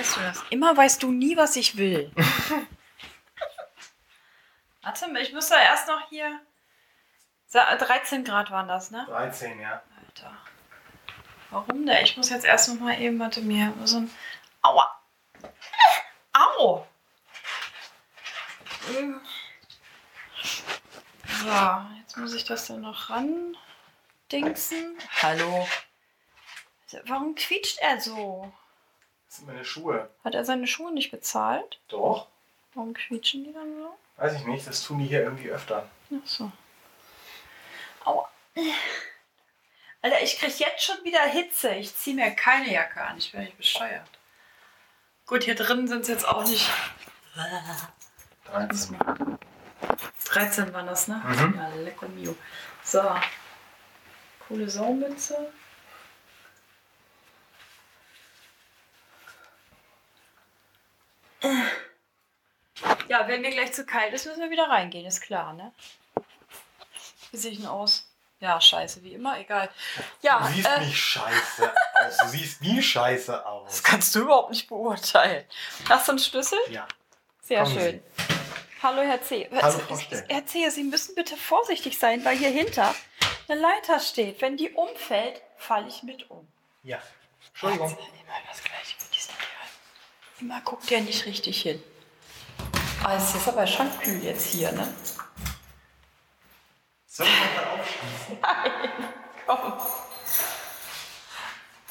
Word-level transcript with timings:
weißt 0.00 0.16
du 0.16 0.20
das? 0.20 0.42
Immer 0.50 0.76
weißt 0.76 1.02
du 1.02 1.10
nie, 1.10 1.36
was 1.36 1.56
ich 1.56 1.76
will. 1.76 2.10
Warte 4.82 5.08
mal, 5.08 5.20
ich 5.20 5.32
muss 5.32 5.48
da 5.48 5.60
erst 5.60 5.88
noch 5.88 6.08
hier. 6.08 6.40
Sa- 7.46 7.74
13 7.76 8.24
Grad 8.24 8.50
waren 8.50 8.66
das, 8.68 8.90
ne? 8.90 9.04
13, 9.08 9.60
ja. 9.60 9.82
Alter. 9.98 10.36
Warum 11.50 11.84
denn? 11.84 12.02
Ich 12.04 12.16
muss 12.16 12.30
jetzt 12.30 12.44
erst 12.46 12.68
noch 12.68 12.80
mal 12.80 12.98
eben, 12.98 13.18
warte 13.18 13.42
mir, 13.42 13.74
so 13.84 13.98
ein. 13.98 14.10
Aua! 14.62 15.00
Au! 16.32 16.86
So, 21.42 21.84
jetzt 21.98 22.16
muss 22.16 22.34
ich 22.34 22.44
das 22.44 22.66
dann 22.66 22.80
noch 22.82 23.10
ran 23.10 23.56
dingsen. 24.32 24.96
Hallo. 25.22 25.68
Warum 27.04 27.34
quietscht 27.34 27.78
er 27.80 28.00
so? 28.00 28.52
Das 29.30 29.36
sind 29.36 29.46
meine 29.46 29.64
Schuhe. 29.64 30.10
Hat 30.24 30.34
er 30.34 30.44
seine 30.44 30.66
Schuhe 30.66 30.92
nicht 30.92 31.12
bezahlt? 31.12 31.78
Doch. 31.86 32.26
Warum 32.74 32.94
quietschen 32.94 33.44
die 33.44 33.52
dann 33.52 33.76
so? 33.76 33.96
Weiß 34.16 34.34
ich 34.34 34.44
nicht, 34.44 34.66
das 34.66 34.82
tun 34.82 34.98
die 34.98 35.06
hier 35.06 35.22
irgendwie 35.22 35.50
öfter. 35.50 35.88
Ach 36.12 36.26
so. 36.26 36.50
Aua. 38.04 38.28
Alter, 40.02 40.20
ich 40.20 40.36
krieg 40.36 40.58
jetzt 40.58 40.82
schon 40.82 40.96
wieder 41.04 41.22
Hitze. 41.22 41.70
Ich 41.76 41.94
ziehe 41.94 42.16
mir 42.16 42.32
keine 42.32 42.72
Jacke 42.72 43.00
an. 43.00 43.18
Ich 43.18 43.30
bin 43.30 43.42
nicht 43.42 43.56
bescheuert. 43.56 44.08
Gut, 45.26 45.44
hier 45.44 45.54
drin 45.54 45.86
sind 45.86 46.02
es 46.02 46.08
jetzt 46.08 46.26
auch 46.26 46.44
nicht. 46.44 46.68
13. 48.46 48.98
13 50.24 50.74
waren 50.74 50.86
das, 50.86 51.06
ne? 51.06 51.22
Mhm. 51.24 51.54
Ja, 51.56 51.68
lecker 51.76 52.08
mio. 52.08 52.34
So. 52.82 53.00
Coole 54.48 54.68
Saumütze. 54.68 55.52
Ja, 63.08 63.26
wenn 63.28 63.40
mir 63.42 63.50
gleich 63.50 63.72
zu 63.72 63.84
kalt 63.84 64.12
ist, 64.12 64.26
müssen 64.26 64.40
wir 64.40 64.50
wieder 64.50 64.68
reingehen, 64.68 65.06
ist 65.06 65.20
klar, 65.20 65.52
ne? 65.52 65.72
Wie 67.30 67.36
sehe 67.36 67.52
ich 67.52 67.58
denn 67.58 67.66
aus? 67.66 68.06
Ja, 68.40 68.58
scheiße, 68.58 69.02
wie 69.02 69.14
immer, 69.14 69.38
egal. 69.38 69.68
Ja, 70.22 70.38
Du 70.38 70.46
siehst 70.54 70.66
äh, 70.68 70.80
nicht 70.80 70.96
scheiße 70.98 71.72
aus. 71.72 72.16
Du 72.16 72.28
siehst 72.28 72.62
nie 72.62 72.82
scheiße 72.82 73.44
aus. 73.46 73.68
das 73.70 73.82
kannst 73.82 74.14
du 74.14 74.20
überhaupt 74.20 74.50
nicht 74.50 74.66
beurteilen. 74.68 75.44
Hast 75.88 76.08
du 76.08 76.12
einen 76.12 76.18
Schlüssel? 76.18 76.58
Ja. 76.70 76.88
Sehr 77.42 77.64
Kommen 77.64 77.78
schön. 77.78 78.02
Hallo, 78.82 79.02
Herr 79.02 79.20
C. 79.22 79.46
Hallo, 79.52 79.78
Frau 79.80 79.96
Stell. 79.98 80.24
Herr 80.30 80.46
C., 80.46 80.70
Sie 80.70 80.84
müssen 80.84 81.14
bitte 81.14 81.36
vorsichtig 81.36 81.98
sein, 81.98 82.24
weil 82.24 82.38
hier 82.38 82.48
hinter 82.48 82.94
eine 83.46 83.60
Leiter 83.60 84.00
steht. 84.00 84.40
Wenn 84.40 84.56
die 84.56 84.70
umfällt, 84.70 85.42
falle 85.58 85.88
ich 85.88 86.02
mit 86.02 86.30
um. 86.30 86.48
Ja. 86.82 86.98
Entschuldigung. 87.48 87.88
Also, 87.90 87.98
immer 87.98 88.48
das 88.48 88.64
Gleiche. 88.64 88.94
Immer 90.40 90.60
guckt 90.62 90.88
der 90.90 91.02
nicht 91.02 91.26
richtig 91.26 91.60
hin. 91.62 91.82
Ah, 93.04 93.16
es 93.16 93.34
ist 93.34 93.46
aber 93.48 93.66
schon 93.66 93.90
kühl 94.00 94.22
jetzt 94.24 94.46
hier, 94.46 94.72
ne? 94.72 94.94
Soll 97.06 97.26
ich 97.26 97.54
mal 97.56 97.64
aufschließen? 97.78 98.38
Komm. 99.46 99.72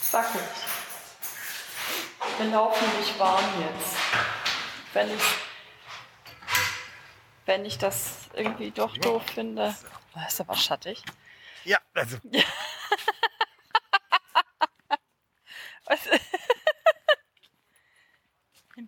Sackig. 0.02 0.42
Wir 2.38 2.48
laufen 2.48 3.00
nicht 3.00 3.20
warm 3.20 3.46
jetzt. 3.62 3.98
Wenn 4.94 5.16
ich, 5.16 5.24
wenn 7.46 7.66
ich 7.66 7.78
das 7.78 8.30
irgendwie 8.34 8.72
doch 8.72 8.98
doof 8.98 9.24
finde. 9.34 9.76
Oh, 10.16 10.22
ist 10.28 10.42
aber 10.42 10.56
schattig. 10.56 11.04
Ja, 11.66 11.78
also. 11.94 12.18
Was? 15.86 16.00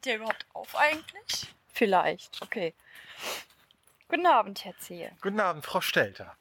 Nimmt 0.02 0.06
der 0.06 0.16
überhaupt 0.16 0.46
auf 0.54 0.76
eigentlich? 0.76 1.54
Vielleicht, 1.72 2.42
okay. 2.42 2.74
Guten 4.08 4.26
Abend, 4.26 4.66
Herr 4.66 4.76
Zehe. 4.80 5.12
Guten 5.22 5.40
Abend, 5.40 5.64
Frau 5.64 5.80
Stelter. 5.80 6.36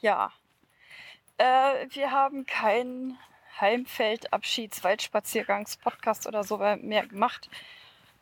Ja. 0.00 0.32
Äh, 1.36 1.88
wir 1.90 2.10
haben 2.10 2.46
keinen 2.46 3.18
Heimfeldabschieds-Waldspaziergangs-Podcast 3.60 6.26
oder 6.26 6.42
so 6.42 6.56
mehr 6.56 7.06
gemacht. 7.06 7.50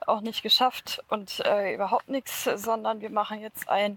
Auch 0.07 0.23
nicht 0.23 0.43
geschafft 0.43 1.05
und 1.09 1.39
äh, 1.47 1.73
überhaupt 1.73 2.09
nichts, 2.09 2.43
sondern 2.43 3.01
wir 3.01 3.11
machen 3.11 3.41
jetzt 3.41 3.69
ein 3.69 3.97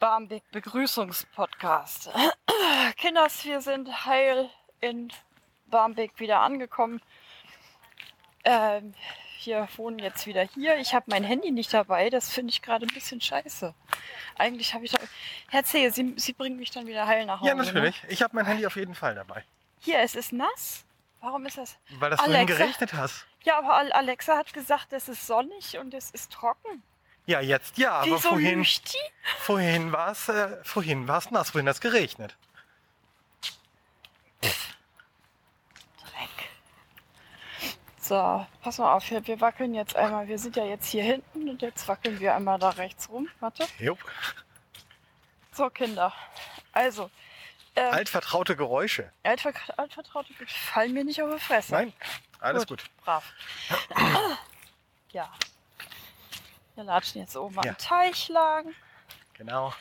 Barmbek-Begrüßungspodcast. 0.00 2.10
Kinders, 2.98 3.42
wir 3.46 3.62
sind 3.62 4.04
heil 4.04 4.50
in 4.82 5.10
Barmbek 5.64 6.20
wieder 6.20 6.40
angekommen. 6.40 7.00
Ähm, 8.44 8.92
wir 9.44 9.68
wohnen 9.76 9.98
jetzt 9.98 10.26
wieder 10.26 10.42
hier. 10.42 10.76
Ich 10.78 10.94
habe 10.94 11.06
mein 11.08 11.24
Handy 11.24 11.50
nicht 11.50 11.72
dabei. 11.72 12.10
Das 12.10 12.30
finde 12.30 12.50
ich 12.50 12.62
gerade 12.62 12.86
ein 12.86 12.92
bisschen 12.94 13.20
scheiße. 13.20 13.74
Eigentlich 14.38 14.74
habe 14.74 14.84
ich 14.84 14.92
da. 14.92 14.98
Herr 15.50 15.64
Zehe, 15.64 15.90
Sie, 15.92 16.14
Sie 16.16 16.32
bringen 16.32 16.56
mich 16.58 16.70
dann 16.70 16.86
wieder 16.86 17.06
heil 17.06 17.26
nach 17.26 17.40
Hause. 17.40 17.48
Ja, 17.48 17.54
Ne? 17.54 17.62
natürlich. 17.64 18.02
Ich 18.08 18.22
habe 18.22 18.34
mein 18.36 18.46
Handy 18.46 18.66
auf 18.66 18.76
jeden 18.76 18.94
Fall 18.94 19.14
dabei. 19.14 19.44
Hier, 19.80 19.98
es 20.00 20.14
ist 20.14 20.32
nass. 20.32 20.84
Warum 21.20 21.46
ist 21.46 21.58
das? 21.58 21.76
Weil 21.98 22.10
das 22.10 22.20
vorhin 22.20 22.36
Alexa. 22.36 22.56
geregnet 22.56 22.92
hat. 22.94 23.10
Ja, 23.44 23.58
aber 23.58 23.74
Al- 23.74 23.92
Alexa 23.92 24.36
hat 24.36 24.52
gesagt, 24.52 24.92
es 24.92 25.08
ist 25.08 25.26
sonnig 25.26 25.78
und 25.78 25.94
es 25.94 26.10
ist 26.10 26.32
trocken. 26.32 26.82
Ja, 27.26 27.40
jetzt 27.40 27.78
ja, 27.78 27.92
aber 27.92 28.06
Wieso 28.06 28.30
vorhin, 28.30 28.66
vorhin 29.38 29.92
war 29.92 30.10
es 30.10 30.28
äh, 30.28 30.56
vorhin 30.64 31.06
war's 31.06 31.30
nass, 31.30 31.50
vorhin 31.50 31.68
hat 31.68 31.76
es 31.76 31.80
geregnet. 31.80 32.36
So, 38.02 38.44
pass 38.62 38.78
mal 38.78 38.94
auf, 38.94 39.08
wir, 39.10 39.24
wir 39.28 39.40
wackeln 39.40 39.74
jetzt 39.74 39.94
einmal. 39.94 40.26
Wir 40.26 40.36
sind 40.36 40.56
ja 40.56 40.64
jetzt 40.64 40.88
hier 40.88 41.04
hinten 41.04 41.48
und 41.48 41.62
jetzt 41.62 41.86
wackeln 41.86 42.18
wir 42.18 42.34
einmal 42.34 42.58
da 42.58 42.70
rechts 42.70 43.08
rum. 43.08 43.28
Warte. 43.38 43.64
Jupp. 43.78 43.98
So, 45.52 45.70
Kinder. 45.70 46.12
Also, 46.72 47.10
ähm, 47.76 47.92
Altvertraute 47.92 48.56
Geräusche. 48.56 49.12
Altver 49.22 49.52
Altvertraute 49.76 50.34
fallen 50.46 50.92
mir 50.94 51.04
nicht 51.04 51.22
auf 51.22 51.32
die 51.32 51.40
Fresse. 51.40 51.72
Nein, 51.74 51.92
alles 52.40 52.66
gut. 52.66 52.82
Brav. 53.04 53.32
ja. 55.12 55.32
Wir 56.74 56.82
latschen 56.82 57.20
jetzt 57.20 57.36
oben 57.36 57.54
Ja. 57.62 57.70
am 57.70 57.78
Teich 57.78 58.28
lang. 58.28 58.74
Genau. 59.34 59.72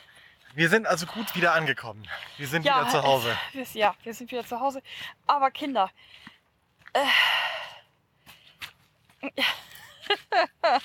Wir 0.53 0.69
sind 0.69 0.85
also 0.85 1.07
gut 1.07 1.33
wieder 1.35 1.53
angekommen. 1.53 2.07
Wir 2.37 2.47
sind 2.47 2.65
Ja, 2.65 2.81
wieder 2.81 2.91
zu 2.91 3.01
Hause. 3.01 3.35
Wir, 3.53 3.65
ja, 3.73 3.95
wir 4.03 4.13
sind 4.13 4.29
wieder 4.31 4.45
zu 4.45 4.59
Hause. 4.59 4.83
Aber 5.25 5.49
Kinder. 5.49 5.89
Äh, 6.93 6.99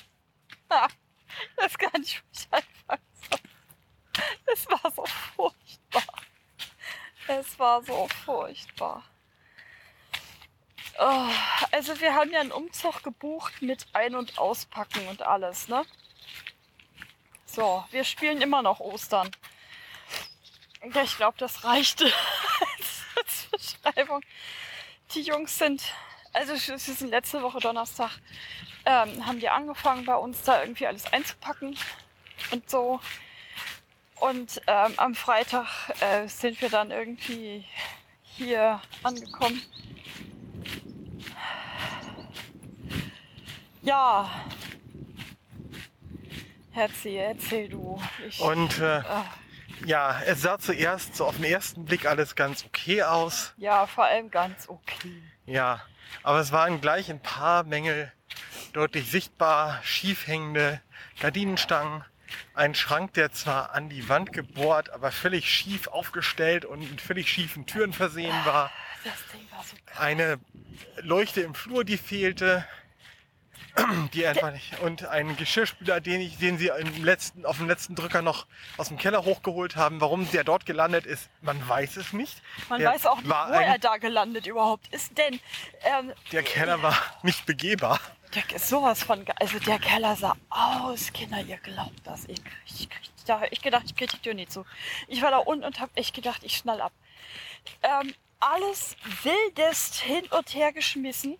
das 1.57 1.77
kann 1.77 2.01
ich 2.01 2.23
mich 2.31 2.47
einfach 2.51 2.99
so. 3.29 3.37
Es 4.45 4.67
war 4.69 4.91
so 4.91 5.05
furchtbar. 5.05 6.03
Es 7.27 7.59
war 7.59 7.83
so 7.83 8.07
furchtbar. 8.25 9.03
Oh, 10.99 11.29
also 11.71 11.99
wir 11.99 12.15
haben 12.15 12.31
ja 12.31 12.39
einen 12.39 12.51
Umzug 12.51 13.03
gebucht 13.03 13.61
mit 13.61 13.85
Ein- 13.93 14.15
und 14.15 14.39
Auspacken 14.39 15.07
und 15.07 15.21
alles, 15.21 15.67
ne? 15.67 15.85
So, 17.45 17.85
wir 17.91 18.03
spielen 18.03 18.41
immer 18.41 18.61
noch 18.61 18.79
Ostern. 18.79 19.29
Ich 20.81 21.17
glaube, 21.17 21.37
das 21.37 21.63
reichte 21.63 22.05
als 23.15 23.47
Beschreibung. 23.51 24.21
Die 25.13 25.21
Jungs 25.21 25.57
sind, 25.57 25.83
also 26.33 26.53
letzte 27.07 27.41
Woche 27.41 27.59
Donnerstag, 27.59 28.11
ähm, 28.85 29.25
haben 29.25 29.39
die 29.39 29.49
angefangen 29.49 30.05
bei 30.05 30.15
uns 30.15 30.41
da 30.43 30.61
irgendwie 30.61 30.87
alles 30.87 31.11
einzupacken 31.11 31.77
und 32.51 32.69
so. 32.69 32.99
Und 34.19 34.61
ähm, 34.67 34.93
am 34.97 35.13
Freitag 35.13 35.67
äh, 35.99 36.27
sind 36.27 36.61
wir 36.61 36.69
dann 36.69 36.91
irgendwie 36.91 37.65
hier 38.23 38.81
angekommen. 39.03 39.61
Ja. 43.81 44.29
Herzi, 46.71 47.15
erzähl 47.15 47.69
du. 47.69 48.01
Ich, 48.27 48.39
Und 48.39 48.79
äh, 48.79 48.85
ah. 48.85 49.25
ja, 49.85 50.21
es 50.25 50.41
sah 50.41 50.59
zuerst 50.59 51.15
so 51.15 51.25
auf 51.25 51.35
den 51.35 51.45
ersten 51.45 51.85
Blick 51.85 52.05
alles 52.05 52.35
ganz 52.35 52.65
okay 52.65 53.03
aus. 53.03 53.53
Ja, 53.57 53.85
vor 53.87 54.05
allem 54.05 54.29
ganz 54.29 54.67
okay. 54.67 55.23
Ja, 55.45 55.81
aber 56.23 56.39
es 56.39 56.51
waren 56.51 56.81
gleich 56.81 57.09
ein 57.09 57.21
paar 57.21 57.63
Mängel 57.63 58.11
deutlich 58.73 59.09
sichtbar. 59.09 59.79
Schief 59.83 60.27
hängende 60.27 60.81
Gardinenstangen, 61.19 62.03
ein 62.53 62.75
Schrank, 62.75 63.13
der 63.13 63.31
zwar 63.31 63.73
an 63.73 63.89
die 63.89 64.09
Wand 64.09 64.33
gebohrt, 64.33 64.89
aber 64.89 65.11
völlig 65.11 65.49
schief 65.49 65.87
aufgestellt 65.87 66.65
und 66.65 66.79
mit 66.79 67.01
völlig 67.01 67.29
schiefen 67.29 67.65
Türen 67.65 67.93
versehen 67.93 68.35
war. 68.45 68.71
Das 69.03 69.13
Ding 69.31 69.47
war 69.51 69.63
so 69.63 69.75
krass. 69.85 69.99
Eine 69.99 70.39
Leuchte 70.97 71.41
im 71.41 71.55
Flur, 71.55 71.83
die 71.83 71.97
fehlte. 71.97 72.65
Die 74.13 74.25
einfach 74.25 74.51
nicht. 74.51 74.79
Und 74.79 75.05
ein 75.05 75.35
Geschirrspüler, 75.37 76.01
den, 76.01 76.21
ich, 76.21 76.37
den 76.37 76.57
sie 76.57 76.67
im 76.67 77.03
letzten, 77.03 77.45
auf 77.45 77.57
dem 77.57 77.67
letzten 77.67 77.95
Drücker 77.95 78.21
noch 78.21 78.47
aus 78.77 78.87
dem 78.87 78.97
Keller 78.97 79.23
hochgeholt 79.23 79.75
haben. 79.75 80.01
Warum 80.01 80.29
der 80.31 80.43
dort 80.43 80.65
gelandet 80.65 81.05
ist, 81.05 81.29
man 81.41 81.67
weiß 81.67 81.97
es 81.97 82.13
nicht. 82.13 82.41
Man 82.69 82.79
der 82.79 82.91
weiß 82.91 83.05
auch 83.05 83.17
nicht, 83.17 83.29
wo 83.29 83.33
er 83.33 83.77
da 83.77 83.97
gelandet 83.97 84.47
überhaupt 84.47 84.87
ist, 84.93 85.17
denn 85.17 85.39
ähm, 85.83 86.11
Der 86.31 86.43
Keller 86.43 86.81
war 86.81 86.97
nicht 87.21 87.45
begehbar. 87.45 87.99
Der 88.35 88.55
ist 88.55 88.67
sowas 88.67 89.03
von, 89.03 89.25
also 89.39 89.59
der 89.59 89.79
Keller 89.79 90.15
sah 90.15 90.35
aus, 90.49 91.13
Kinder, 91.13 91.39
ihr 91.41 91.57
glaubt 91.57 92.01
das. 92.03 92.25
Ich, 92.25 92.41
ich, 92.65 92.89
da, 93.25 93.41
ich 93.51 93.61
gedacht, 93.61 93.83
ich 93.85 93.95
kriege 93.95 94.11
die 94.11 94.21
Tür 94.21 94.33
nicht 94.33 94.51
zu. 94.51 94.65
Ich 95.07 95.21
war 95.21 95.31
da 95.31 95.37
unten 95.37 95.63
und 95.63 95.79
habe 95.79 95.91
echt 95.95 96.13
gedacht, 96.13 96.41
ich 96.43 96.57
schnall 96.57 96.81
ab. 96.81 96.91
Ähm, 97.83 98.13
alles 98.39 98.95
wildest 99.23 99.95
hin 99.95 100.25
und 100.31 100.53
her 100.53 100.71
geschmissen. 100.71 101.37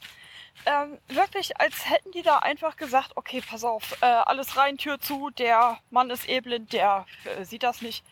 Ähm, 0.66 0.98
wirklich, 1.08 1.60
als 1.62 1.90
hätten 1.90 2.12
die 2.12 2.24
da 2.24 2.40
einfach 2.40 2.76
gesagt, 2.76 3.12
okay, 3.16 3.42
pass 3.48 3.64
auf, 3.64 4.02
äh, 4.02 4.06
alles 4.06 4.58
rein, 4.58 4.78
Tür 4.78 5.00
zu, 5.00 5.30
der 5.30 5.80
Mann 5.92 6.10
ist 6.10 6.28
eh 6.28 6.42
blind, 6.42 6.74
der 6.74 7.06
äh, 7.26 7.46
sieht 7.46 7.64
das 7.64 7.82
nicht. 7.82 8.04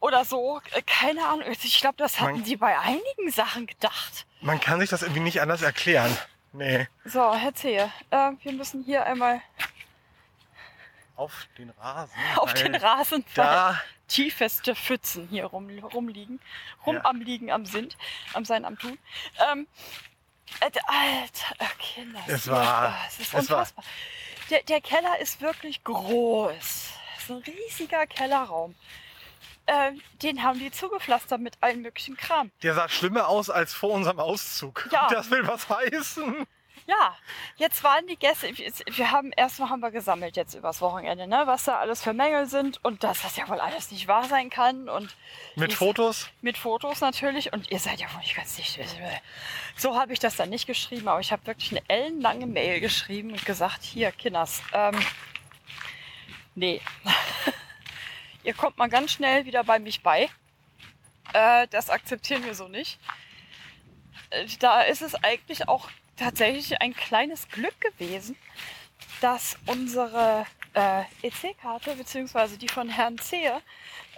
Oder 0.00 0.24
so, 0.24 0.60
äh, 0.72 0.82
keine 0.82 1.24
Ahnung. 1.26 1.44
Ich 1.62 1.80
glaube, 1.80 1.96
das 1.96 2.20
hatten 2.20 2.32
Man- 2.34 2.44
die 2.44 2.56
bei 2.56 2.78
einigen 2.78 3.30
Sachen 3.30 3.66
gedacht. 3.66 4.26
Man 4.40 4.60
kann 4.60 4.80
sich 4.80 4.90
das 4.90 5.02
irgendwie 5.02 5.20
nicht 5.20 5.40
anders 5.40 5.62
erklären. 5.62 6.16
Nee. 6.52 6.88
So, 7.04 7.20
erzähl. 7.20 7.90
Äh, 8.10 8.32
wir 8.42 8.52
müssen 8.52 8.82
hier 8.84 9.04
einmal 9.04 9.40
Auf 11.16 11.46
den 11.58 11.70
Rasen. 11.70 12.14
auf 12.36 12.54
den 12.54 12.74
Rasen, 12.74 13.24
Da, 13.34 13.80
tiefeste 14.06 14.74
Pfützen 14.74 15.28
hier 15.28 15.46
rum, 15.46 15.68
rumliegen. 15.80 16.40
Rum 16.86 16.96
Ja. 16.96 17.04
am 17.04 17.20
Liegen, 17.20 17.50
am 17.50 17.66
sind, 17.66 17.96
am 18.34 18.44
Sein, 18.44 18.64
am 18.64 18.78
Tun. 18.78 18.98
Ähm, 19.52 19.66
äh, 19.66 20.17
Alter, 20.60 20.80
äh, 21.58 21.66
Kinder. 21.78 22.20
Es 22.26 22.48
war- 22.48 22.88
äh, 22.88 22.92
Es 23.08 23.18
ist 23.20 23.26
es 23.28 23.32
war- 23.34 23.40
unfassbar. 23.40 23.84
Der, 24.50 24.62
der 24.62 24.80
Keller 24.80 25.18
ist 25.20 25.40
wirklich 25.40 25.84
groß. 25.84 26.54
Es 26.56 27.22
ist 27.22 27.30
ein 27.30 27.42
riesiger 27.46 28.06
Kellerraum. 28.06 28.74
Ähm, 29.66 30.00
den 30.22 30.42
haben 30.42 30.58
die 30.58 30.70
zugepflastert 30.70 31.40
mit 31.42 31.58
allen 31.60 31.82
möglichen 31.82 32.16
Kram. 32.16 32.50
der 32.62 32.72
sah 32.74 32.88
schlimmer 32.88 33.28
aus 33.28 33.50
als 33.50 33.74
vor 33.74 33.90
unserem 33.90 34.18
Auszug. 34.18 34.88
Ja. 34.90 35.08
Das 35.10 35.30
will 35.30 35.46
was 35.46 35.68
heißen. 35.68 36.46
Ja, 36.88 37.14
jetzt 37.56 37.84
waren 37.84 38.06
die 38.06 38.16
Gäste, 38.16 38.48
wir- 38.56 39.10
haben 39.10 39.30
erstmal 39.32 39.68
haben 39.68 39.80
wir 39.80 39.90
gesammelt 39.90 40.36
jetzt 40.36 40.54
übers 40.54 40.80
Wochenende, 40.80 41.26
ne, 41.26 41.42
was 41.44 41.64
da 41.64 41.76
alles 41.78 42.02
für 42.02 42.14
Mängel 42.14 42.46
sind 42.46 42.82
und 42.82 43.04
dass 43.04 43.20
das 43.20 43.36
ja 43.36 43.46
wohl 43.46 43.60
alles 43.60 43.90
nicht 43.90 44.08
wahr 44.08 44.24
sein 44.24 44.48
kann 44.48 44.88
und 44.88 45.14
Mit 45.54 45.74
Fotos? 45.74 46.30
mit 46.40 46.56
Fotos 46.56 47.02
natürlich 47.02 47.52
und 47.52 47.70
ihr 47.70 47.78
seid 47.78 48.00
ja 48.00 48.10
wohl 48.14 48.20
nicht 48.20 48.34
ganz 48.34 48.56
dicht. 48.56 48.80
So 49.76 50.00
habe 50.00 50.14
ich 50.14 50.18
das 50.18 50.36
dann 50.36 50.48
nicht 50.48 50.66
geschrieben, 50.66 51.08
aber 51.08 51.20
ich 51.20 51.30
habe 51.30 51.44
wirklich 51.46 51.72
eine 51.72 51.82
ellenlange 51.90 52.46
Mail 52.46 52.80
geschrieben 52.80 53.32
und 53.32 53.44
gesagt, 53.44 53.82
hier 53.82 54.10
Kinders, 54.10 54.62
ähm, 54.72 54.98
nee, 56.54 56.80
ihr 58.44 58.54
kommt 58.54 58.78
mal 58.78 58.88
ganz 58.88 59.12
schnell 59.12 59.44
wieder 59.44 59.62
bei 59.62 59.78
mich 59.78 60.02
bei. 60.02 60.30
Äh, 61.34 61.68
das 61.68 61.90
akzeptieren 61.90 62.44
wir 62.46 62.54
so 62.54 62.66
nicht. 62.68 62.98
Äh, 64.30 64.46
Da 64.58 64.80
ist 64.80 65.02
es 65.02 65.14
eigentlich 65.16 65.68
auch 65.68 65.90
tatsächlich 66.18 66.80
ein 66.80 66.94
kleines 66.94 67.48
Glück 67.48 67.80
gewesen, 67.80 68.36
dass 69.20 69.58
unsere 69.66 70.46
äh, 70.74 71.02
EC-Karte, 71.22 71.94
beziehungsweise 71.96 72.58
die 72.58 72.68
von 72.68 72.88
Herrn 72.88 73.18
Zehe, 73.18 73.60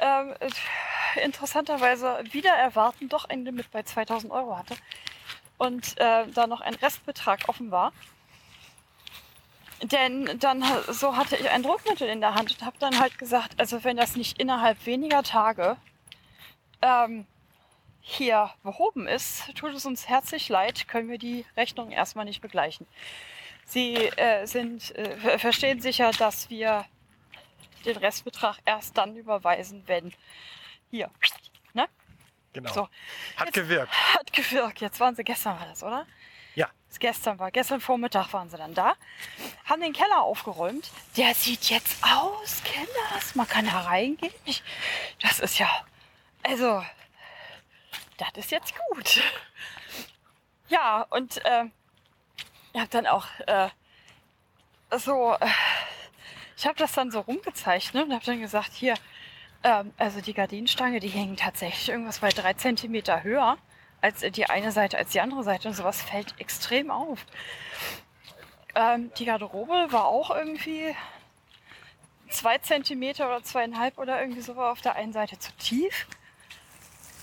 ähm, 0.00 0.34
äh, 0.40 1.24
interessanterweise 1.24 2.22
wieder 2.32 2.52
erwarten 2.52 3.08
doch 3.08 3.24
ein 3.26 3.44
Limit 3.44 3.70
bei 3.70 3.82
2000 3.82 4.32
Euro 4.32 4.56
hatte 4.56 4.76
und 5.58 5.98
äh, 5.98 6.26
da 6.28 6.46
noch 6.46 6.60
ein 6.60 6.74
Restbetrag 6.74 7.48
offen 7.48 7.70
war. 7.70 7.92
Denn 9.82 10.38
dann 10.38 10.62
so 10.88 11.16
hatte 11.16 11.36
ich 11.36 11.48
ein 11.48 11.62
Druckmittel 11.62 12.08
in 12.08 12.20
der 12.20 12.34
Hand 12.34 12.52
und 12.52 12.66
habe 12.66 12.76
dann 12.78 12.98
halt 12.98 13.18
gesagt, 13.18 13.58
also 13.58 13.82
wenn 13.82 13.96
das 13.96 14.14
nicht 14.14 14.38
innerhalb 14.38 14.84
weniger 14.84 15.22
Tage 15.22 15.76
ähm, 16.82 17.26
hier 18.10 18.50
behoben 18.62 19.06
ist, 19.06 19.54
tut 19.54 19.72
es 19.74 19.86
uns 19.86 20.08
herzlich 20.08 20.48
leid, 20.48 20.88
können 20.88 21.08
wir 21.08 21.18
die 21.18 21.44
Rechnung 21.56 21.90
erstmal 21.92 22.24
nicht 22.24 22.40
begleichen. 22.40 22.86
Sie 23.64 23.94
äh, 23.94 24.46
sind, 24.46 24.94
äh, 24.96 25.16
ver- 25.16 25.38
verstehen 25.38 25.80
sicher, 25.80 26.10
dass 26.12 26.50
wir 26.50 26.84
den 27.84 27.96
Restbetrag 27.96 28.58
erst 28.64 28.98
dann 28.98 29.16
überweisen, 29.16 29.84
wenn 29.86 30.12
hier. 30.90 31.08
Ne? 31.72 31.88
Genau. 32.52 32.72
So. 32.72 32.88
Hat 33.36 33.46
Jetzt- 33.46 33.54
gewirkt. 33.54 33.92
Hat 34.14 34.32
gewirkt. 34.32 34.80
Jetzt 34.80 34.98
waren 34.98 35.14
sie 35.14 35.22
gestern 35.24 35.58
war 35.58 35.66
das, 35.66 35.82
oder? 35.82 36.04
Ja. 36.56 36.68
Das 36.88 36.98
gestern 36.98 37.38
war. 37.38 37.52
Gestern 37.52 37.80
Vormittag 37.80 38.32
waren 38.32 38.50
sie 38.50 38.56
dann 38.56 38.74
da. 38.74 38.94
Haben 39.66 39.82
den 39.82 39.92
Keller 39.92 40.22
aufgeräumt. 40.22 40.90
Der 41.16 41.32
sieht 41.34 41.70
jetzt 41.70 42.02
aus, 42.04 42.60
Kinders. 42.64 43.36
Man 43.36 43.46
kann 43.46 43.66
da 43.66 43.82
reingehen. 43.82 44.34
Ich, 44.44 44.64
das 45.22 45.38
ist 45.38 45.60
ja. 45.60 45.68
Also. 46.42 46.82
Das 48.20 48.44
ist 48.44 48.50
jetzt 48.50 48.74
gut. 48.88 49.22
Ja, 50.68 51.04
und 51.10 51.40
ähm, 51.46 51.72
ich 52.72 52.78
habe 52.78 52.90
dann 52.90 53.08
auch 53.08 53.26
äh, 53.48 53.68
so. 54.96 55.32
Äh, 55.40 55.48
ich 56.56 56.64
habe 56.64 56.78
das 56.78 56.92
dann 56.92 57.10
so 57.10 57.18
rumgezeichnet 57.18 58.04
und 58.04 58.12
habe 58.12 58.24
dann 58.24 58.40
gesagt, 58.40 58.72
hier, 58.72 58.94
ähm, 59.64 59.92
also 59.98 60.20
die 60.20 60.32
Gardinenstange, 60.32 61.00
die 61.00 61.08
hängen 61.08 61.36
tatsächlich 61.36 61.88
irgendwas 61.88 62.20
bei 62.20 62.28
drei 62.28 62.52
Zentimeter 62.52 63.24
höher 63.24 63.58
als 64.00 64.20
die 64.20 64.46
eine 64.46 64.72
Seite 64.72 64.98
als 64.98 65.10
die 65.10 65.20
andere 65.20 65.42
Seite 65.42 65.68
und 65.68 65.74
sowas 65.74 66.02
fällt 66.02 66.34
extrem 66.38 66.90
auf. 66.90 67.26
Ähm, 68.74 69.10
die 69.18 69.24
Garderobe 69.24 69.88
war 69.90 70.06
auch 70.06 70.30
irgendwie 70.30 70.94
zwei 72.28 72.58
Zentimeter 72.58 73.26
oder 73.26 73.42
zweieinhalb 73.42 73.98
oder 73.98 74.20
irgendwie 74.20 74.40
so 74.40 74.54
auf 74.54 74.80
der 74.80 74.94
einen 74.94 75.12
Seite 75.12 75.38
zu 75.38 75.52
tief. 75.56 76.06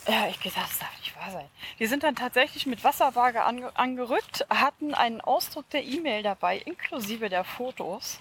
Ja, 0.07 0.27
ich 0.30 0.39
gedacht, 0.39 0.69
das 0.69 0.80
darf 0.80 0.98
nicht 1.00 1.15
wahr 1.18 1.31
sein. 1.31 1.50
Wir 1.77 1.89
sind 1.89 2.04
dann 2.04 2.15
tatsächlich 2.15 2.65
mit 2.65 2.83
Wasserwaage 2.86 3.44
ange 3.44 3.75
angerückt, 3.77 4.45
hatten 4.50 4.94
einen 4.94 5.19
Ausdruck 5.19 5.69
der 5.71 5.83
E-Mail 5.83 6.24
dabei, 6.24 6.57
inklusive 6.59 7.27
der 7.27 7.44
Fotos, 7.44 8.19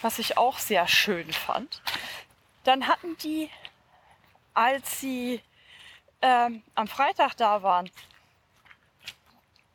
was 0.00 0.18
ich 0.18 0.38
auch 0.38 0.58
sehr 0.58 0.88
schön 0.88 1.30
fand. 1.30 1.82
Dann 2.64 2.88
hatten 2.88 3.16
die, 3.18 3.50
als 4.54 5.00
sie 5.00 5.42
ähm, 6.22 6.62
am 6.74 6.88
Freitag 6.88 7.36
da 7.36 7.62
waren, 7.62 7.90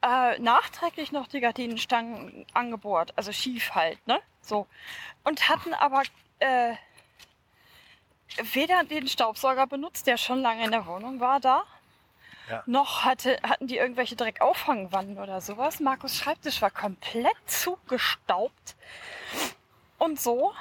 äh, 0.02 0.40
nachträglich 0.40 1.12
noch 1.12 1.28
die 1.28 1.40
Gardinenstangen 1.40 2.48
angebohrt, 2.54 3.14
also 3.16 3.32
schief 3.32 3.76
halt, 3.76 4.06
ne? 4.08 4.20
So. 4.42 4.66
Und 5.24 5.50
hatten 5.50 5.76
aber 5.76 6.02
äh, 6.40 6.74
weder 8.54 8.84
den 8.84 9.08
Staubsauger 9.08 9.68
benutzt, 9.68 10.08
der 10.08 10.18
schon 10.18 10.42
lange 10.42 10.66
in 10.66 10.72
der 10.72 10.86
Wohnung 10.86 11.20
war 11.20 11.40
da, 11.40 11.64
Ja. 12.50 12.64
noch 12.66 13.04
hatte, 13.04 13.40
hatten 13.44 13.68
die 13.68 13.78
irgendwelche 13.78 14.16
Dreckauffangwannen 14.16 15.18
oder 15.18 15.42
sowas. 15.42 15.80
Markus 15.80 16.18
Schreibtisch 16.18 16.62
war 16.62 16.72
komplett 16.72 17.36
zugestaubt. 17.46 18.76
Und 19.98 20.20
so. 20.20 20.54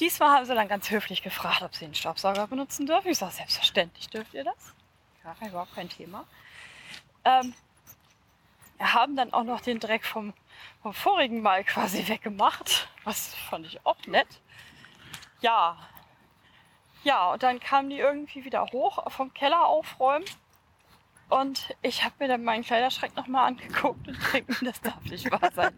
Diesmal 0.00 0.30
haben 0.30 0.44
sie 0.44 0.54
dann 0.54 0.66
ganz 0.68 0.90
höflich 0.90 1.22
gefragt, 1.22 1.62
ob 1.62 1.74
sie 1.74 1.84
den 1.84 1.94
Staubsauger 1.94 2.46
benutzen 2.46 2.86
dürfen. 2.86 3.08
Ich 3.08 3.18
sage, 3.18 3.32
selbstverständlich 3.32 4.08
dürft 4.08 4.34
ihr 4.34 4.44
das. 4.44 4.74
Ja, 5.22 5.46
überhaupt 5.46 5.74
kein 5.74 5.88
Thema. 5.88 6.24
Ähm, 7.24 7.54
haben 8.80 9.16
dann 9.16 9.32
auch 9.32 9.44
noch 9.44 9.60
den 9.60 9.78
Dreck 9.80 10.04
vom, 10.04 10.32
vom 10.82 10.92
vorigen 10.94 11.40
Mal 11.42 11.64
quasi 11.64 12.06
weggemacht. 12.08 12.88
Was 13.04 13.34
fand 13.34 13.66
ich 13.66 13.84
auch 13.86 13.96
nett. 14.06 14.26
Ja. 15.40 15.76
Ja, 17.04 17.32
und 17.32 17.42
dann 17.42 17.60
kamen 17.60 17.90
die 17.90 17.98
irgendwie 17.98 18.44
wieder 18.44 18.66
hoch 18.72 19.10
vom 19.10 19.32
Keller 19.34 19.66
aufräumen. 19.66 20.24
Und 21.28 21.74
ich 21.82 22.04
habe 22.04 22.14
mir 22.18 22.28
dann 22.28 22.44
meinen 22.44 22.64
Kleiderschrank 22.64 23.14
nochmal 23.16 23.48
angeguckt 23.48 24.08
und 24.08 24.18
denke, 24.32 24.64
das 24.64 24.80
darf 24.80 25.02
nicht 25.04 25.30
wahr 25.30 25.50
sein. 25.54 25.74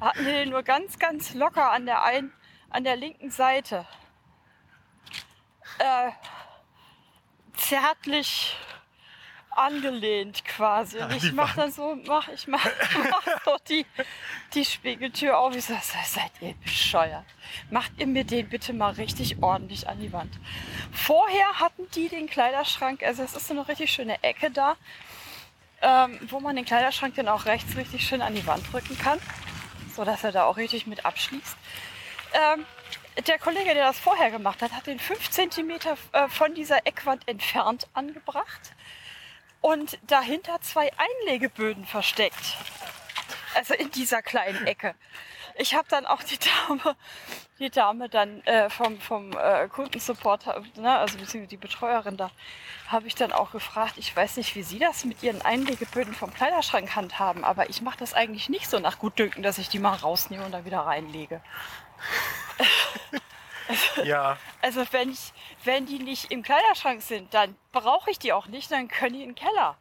Hatten 0.00 0.24
die 0.24 0.32
den 0.32 0.50
nur 0.50 0.62
ganz, 0.62 0.98
ganz 0.98 1.34
locker 1.34 1.70
an 1.70 1.84
der 1.84 2.02
einen, 2.02 2.32
an 2.70 2.84
der 2.84 2.96
linken 2.96 3.30
Seite. 3.30 3.86
Äh, 5.78 6.12
zärtlich 7.54 8.56
angelehnt 9.58 10.44
quasi. 10.44 10.98
Und 10.98 11.12
ich 11.12 11.22
die 11.22 11.32
mach 11.32 11.54
dann 11.54 11.70
so, 11.70 11.96
mach, 12.06 12.28
ich 12.28 12.46
mach, 12.46 12.64
mach 13.10 13.44
so 13.44 13.56
die, 13.68 13.84
die 14.54 14.64
Spiegeltür 14.64 15.38
auf. 15.38 15.54
Ich 15.54 15.64
sag, 15.64 15.82
seid 15.82 16.30
ihr 16.40 16.54
bescheuert? 16.62 17.24
Macht 17.70 17.92
ihr 17.98 18.06
mir 18.06 18.24
den 18.24 18.48
bitte 18.48 18.72
mal 18.72 18.92
richtig 18.92 19.42
ordentlich 19.42 19.88
an 19.88 20.00
die 20.00 20.12
Wand. 20.12 20.38
Vorher 20.92 21.60
hatten 21.60 21.88
die 21.94 22.08
den 22.08 22.28
Kleiderschrank, 22.28 23.02
also 23.02 23.22
es 23.22 23.34
ist 23.34 23.48
so 23.48 23.54
eine 23.54 23.66
richtig 23.68 23.90
schöne 23.90 24.22
Ecke 24.22 24.50
da, 24.50 24.76
ähm, 25.82 26.18
wo 26.28 26.40
man 26.40 26.56
den 26.56 26.64
Kleiderschrank 26.64 27.14
dann 27.14 27.28
auch 27.28 27.46
rechts 27.46 27.76
richtig 27.76 28.06
schön 28.06 28.22
an 28.22 28.34
die 28.34 28.46
Wand 28.46 28.72
drücken 28.72 28.98
kann, 28.98 29.20
so 29.94 30.04
dass 30.04 30.24
er 30.24 30.32
da 30.32 30.44
auch 30.44 30.56
richtig 30.56 30.86
mit 30.86 31.04
abschließt. 31.04 31.56
Ähm, 32.34 32.64
der 33.26 33.38
Kollege, 33.38 33.74
der 33.74 33.86
das 33.86 33.98
vorher 33.98 34.30
gemacht 34.30 34.62
hat, 34.62 34.72
hat 34.72 34.86
den 34.86 35.00
5 35.00 35.30
cm 35.30 35.70
äh, 36.12 36.28
von 36.28 36.54
dieser 36.54 36.86
Eckwand 36.86 37.26
entfernt 37.26 37.88
angebracht 37.92 38.74
und 39.60 39.98
dahinter 40.06 40.60
zwei 40.60 40.90
Einlegeböden 40.96 41.84
versteckt. 41.84 42.56
Also 43.54 43.74
in 43.74 43.90
dieser 43.90 44.22
kleinen 44.22 44.66
Ecke. 44.66 44.94
Ich 45.56 45.74
habe 45.74 45.88
dann 45.88 46.06
auch 46.06 46.22
die 46.22 46.38
Dame, 46.68 46.96
die 47.58 47.70
Dame 47.70 48.08
dann 48.08 48.40
äh, 48.42 48.70
vom, 48.70 49.00
vom 49.00 49.32
äh, 49.32 49.66
Kundensupport, 49.68 50.46
ne, 50.76 50.96
also 50.96 51.18
beziehungsweise 51.18 51.48
die 51.48 51.56
Betreuerin 51.56 52.16
da, 52.16 52.30
habe 52.86 53.08
ich 53.08 53.16
dann 53.16 53.32
auch 53.32 53.50
gefragt, 53.50 53.94
ich 53.96 54.14
weiß 54.14 54.36
nicht, 54.36 54.54
wie 54.54 54.62
Sie 54.62 54.78
das 54.78 55.04
mit 55.04 55.22
Ihren 55.24 55.42
Einlegeböden 55.42 56.14
vom 56.14 56.32
Kleiderschrank 56.32 56.94
handhaben, 56.94 57.42
aber 57.42 57.68
ich 57.70 57.82
mache 57.82 57.98
das 57.98 58.14
eigentlich 58.14 58.48
nicht 58.48 58.70
so 58.70 58.78
nach 58.78 59.00
Gutdünken, 59.00 59.42
dass 59.42 59.58
ich 59.58 59.68
die 59.68 59.80
mal 59.80 59.96
rausnehme 59.96 60.44
und 60.44 60.52
dann 60.52 60.64
wieder 60.64 60.80
reinlege. 60.80 61.40
Ja, 64.04 64.36
Also 64.62 64.84
wenn, 64.92 65.10
ich, 65.12 65.32
wenn 65.64 65.86
die 65.86 65.98
nicht 65.98 66.30
im 66.30 66.42
Kleiderschrank 66.42 67.02
sind, 67.02 67.32
dann 67.34 67.56
brauche 67.72 68.10
ich 68.10 68.18
die 68.18 68.32
auch 68.32 68.46
nicht, 68.46 68.70
dann 68.70 68.88
können 68.88 69.14
die 69.14 69.22
in 69.22 69.30
den 69.30 69.34
Keller. 69.34 69.76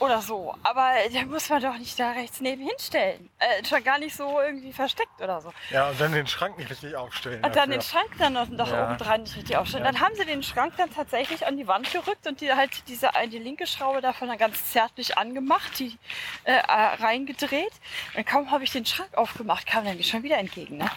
Oder 0.00 0.22
so. 0.22 0.54
Aber 0.62 0.92
da 1.12 1.22
muss 1.24 1.48
man 1.48 1.60
doch 1.60 1.76
nicht 1.76 1.98
da 1.98 2.12
rechts 2.12 2.40
neben 2.40 2.62
hinstellen. 2.64 3.28
Äh, 3.40 3.64
schon 3.64 3.82
gar 3.82 3.98
nicht 3.98 4.14
so 4.14 4.40
irgendwie 4.40 4.72
versteckt 4.72 5.20
oder 5.20 5.40
so. 5.40 5.52
ja, 5.70 5.88
und 5.88 6.00
dann 6.00 6.12
den 6.12 6.28
Schrank 6.28 6.56
nicht 6.56 6.70
richtig 6.70 6.94
aufstellen. 6.94 7.42
Und 7.44 7.56
dann 7.56 7.68
dafür. 7.68 7.72
den 7.72 7.82
Schrank 7.82 8.10
dann 8.16 8.32
noch, 8.34 8.46
noch 8.48 8.70
Ja. 8.70 8.84
oben 8.86 8.98
dran 8.98 9.22
nicht 9.22 9.34
richtig 9.36 9.56
aufstellen. 9.56 9.84
Ja. 9.84 9.90
Dann 9.90 10.00
haben 10.00 10.14
sie 10.14 10.24
den 10.24 10.44
Schrank 10.44 10.74
dann 10.76 10.94
tatsächlich 10.94 11.44
an 11.48 11.56
die 11.56 11.66
Wand 11.66 11.90
gerückt 11.92 12.28
und 12.28 12.40
die 12.40 12.52
halt 12.52 12.86
diese 12.86 13.10
die 13.28 13.38
linke 13.40 13.66
Schraube 13.66 14.00
davon 14.00 14.28
dann 14.28 14.38
ganz 14.38 14.70
zärtlich 14.70 15.18
angemacht, 15.18 15.76
die 15.80 15.98
äh, 16.44 16.52
äh, 16.52 16.62
reingedreht. 17.02 17.72
Und 18.16 18.24
kaum 18.24 18.52
habe 18.52 18.62
ich 18.62 18.70
den 18.70 18.86
Schrank 18.86 19.16
aufgemacht, 19.16 19.66
kam 19.66 19.84
dann 19.84 19.98
die 19.98 20.04
schon 20.04 20.22
wieder 20.22 20.38
entgegen. 20.38 20.76
Ne? 20.76 20.88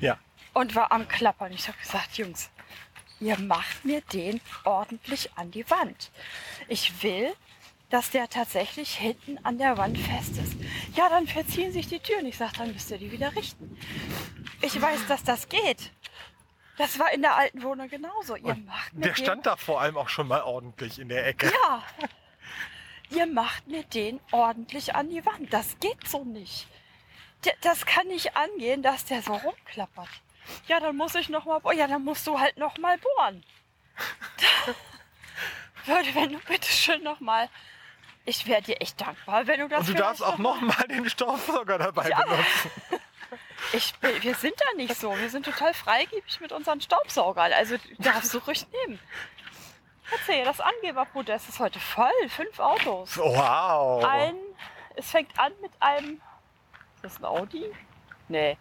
Ja. 0.00 0.18
Und 0.54 0.74
war 0.74 0.92
am 0.92 1.08
Klappern. 1.08 1.52
Ich 1.52 1.68
habe 1.68 1.78
gesagt, 1.78 2.16
Jungs, 2.18 2.50
ihr 3.20 3.38
macht 3.38 3.84
mir 3.84 4.00
den 4.12 4.40
ordentlich 4.64 5.30
an 5.36 5.50
die 5.50 5.68
Wand. 5.70 6.10
Ich 6.68 7.02
will, 7.02 7.32
dass 7.90 8.10
der 8.10 8.28
tatsächlich 8.28 8.94
hinten 8.96 9.38
an 9.44 9.58
der 9.58 9.76
Wand 9.76 9.98
fest 9.98 10.38
ist. 10.38 10.54
Ja, 10.96 11.08
dann 11.10 11.26
verziehen 11.26 11.72
sich 11.72 11.88
die 11.88 12.00
Türen. 12.00 12.26
Ich 12.26 12.38
sage, 12.38 12.52
dann 12.58 12.72
müsst 12.72 12.90
ihr 12.90 12.98
die 12.98 13.12
wieder 13.12 13.34
richten. 13.36 13.78
Ich 14.62 14.80
weiß, 14.80 15.06
dass 15.08 15.22
das 15.24 15.48
geht. 15.48 15.92
Das 16.78 16.98
war 16.98 17.12
in 17.12 17.20
der 17.20 17.36
alten 17.36 17.62
Wohnung 17.62 17.88
genauso. 17.88 18.34
Ihr 18.36 18.54
macht 18.56 18.94
mir 18.94 19.02
Der 19.02 19.12
den 19.12 19.24
stand 19.24 19.44
da 19.46 19.56
vor 19.56 19.80
allem 19.82 19.98
auch 19.98 20.08
schon 20.08 20.26
mal 20.26 20.42
ordentlich 20.42 20.98
in 20.98 21.08
der 21.10 21.26
Ecke. 21.26 21.52
ja. 21.64 21.82
Ihr 23.10 23.26
macht 23.26 23.66
mir 23.66 23.82
den 23.84 24.20
ordentlich 24.30 24.94
an 24.94 25.10
die 25.10 25.24
Wand. 25.26 25.52
Das 25.52 25.78
geht 25.80 26.08
so 26.08 26.24
nicht. 26.24 26.66
Das 27.60 27.84
kann 27.84 28.06
nicht 28.06 28.36
angehen, 28.36 28.82
dass 28.82 29.04
der 29.04 29.20
so 29.20 29.34
rumklappert. 29.34 30.08
Ja, 30.66 30.80
dann 30.80 30.96
muss 30.96 31.14
ich 31.14 31.28
noch 31.28 31.44
mal. 31.44 31.60
boah, 31.60 31.72
Ja, 31.72 31.86
dann 31.86 32.04
musst 32.04 32.26
du 32.26 32.38
halt 32.38 32.56
noch 32.56 32.76
mal 32.78 32.98
bohren. 32.98 33.44
Würde, 35.84 36.14
wenn 36.14 36.32
du 36.32 36.38
bitte 36.40 36.70
schön 36.70 37.02
noch 37.02 37.20
mal. 37.20 37.48
Ich 38.24 38.46
wäre 38.46 38.62
dir 38.62 38.80
echt 38.80 39.00
dankbar, 39.00 39.46
wenn 39.48 39.60
du 39.60 39.68
das. 39.68 39.80
Und 39.80 39.88
du 39.88 39.94
darfst 39.94 40.22
auch 40.22 40.38
noch 40.38 40.60
mal 40.60 40.86
den 40.88 41.08
Staubsauger 41.10 41.78
dabei 41.78 42.08
Ja. 42.08 42.22
benutzen. 42.22 42.70
Ich, 43.72 43.94
wir 44.02 44.34
sind 44.34 44.52
da 44.58 44.76
nicht 44.76 44.94
so. 44.96 45.16
Wir 45.16 45.30
sind 45.30 45.46
total 45.46 45.72
freigebig 45.72 46.40
mit 46.40 46.52
unseren 46.52 46.80
Staubsaugern. 46.82 47.52
Also 47.54 47.76
darfst 48.00 48.34
du 48.34 48.38
ruhig 48.38 48.66
nehmen. 48.70 48.98
Erzähl, 50.10 50.44
das 50.44 50.60
Angeberprotest 50.60 51.48
ist 51.48 51.58
heute 51.58 51.80
voll. 51.80 52.10
Fünf 52.28 52.58
Autos. 52.58 53.16
Wow. 53.16 54.04
Ein, 54.04 54.34
es 54.96 55.10
fängt 55.10 55.38
an 55.38 55.52
mit 55.62 55.70
einem. 55.80 56.20
Ist 56.96 57.04
das 57.04 57.18
ein 57.20 57.24
Audi? 57.24 57.64
Nee. 58.28 58.58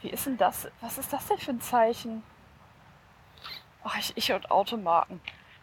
Wie 0.00 0.10
ist 0.10 0.26
denn 0.26 0.36
das? 0.36 0.68
Was 0.80 0.98
ist 0.98 1.12
das 1.12 1.26
denn 1.26 1.38
für 1.38 1.52
ein 1.52 1.60
Zeichen? 1.60 2.22
Ach, 3.84 3.96
ich, 3.98 4.16
ich 4.16 4.32
und 4.32 4.50
Automarken. 4.50 5.20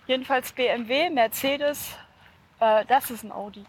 Jedenfalls 0.07 0.51
BMW, 0.51 1.09
Mercedes. 1.09 1.97
Äh, 2.59 2.85
das 2.85 3.09
ist 3.11 3.23
ein 3.23 3.31
Audi. 3.31 3.65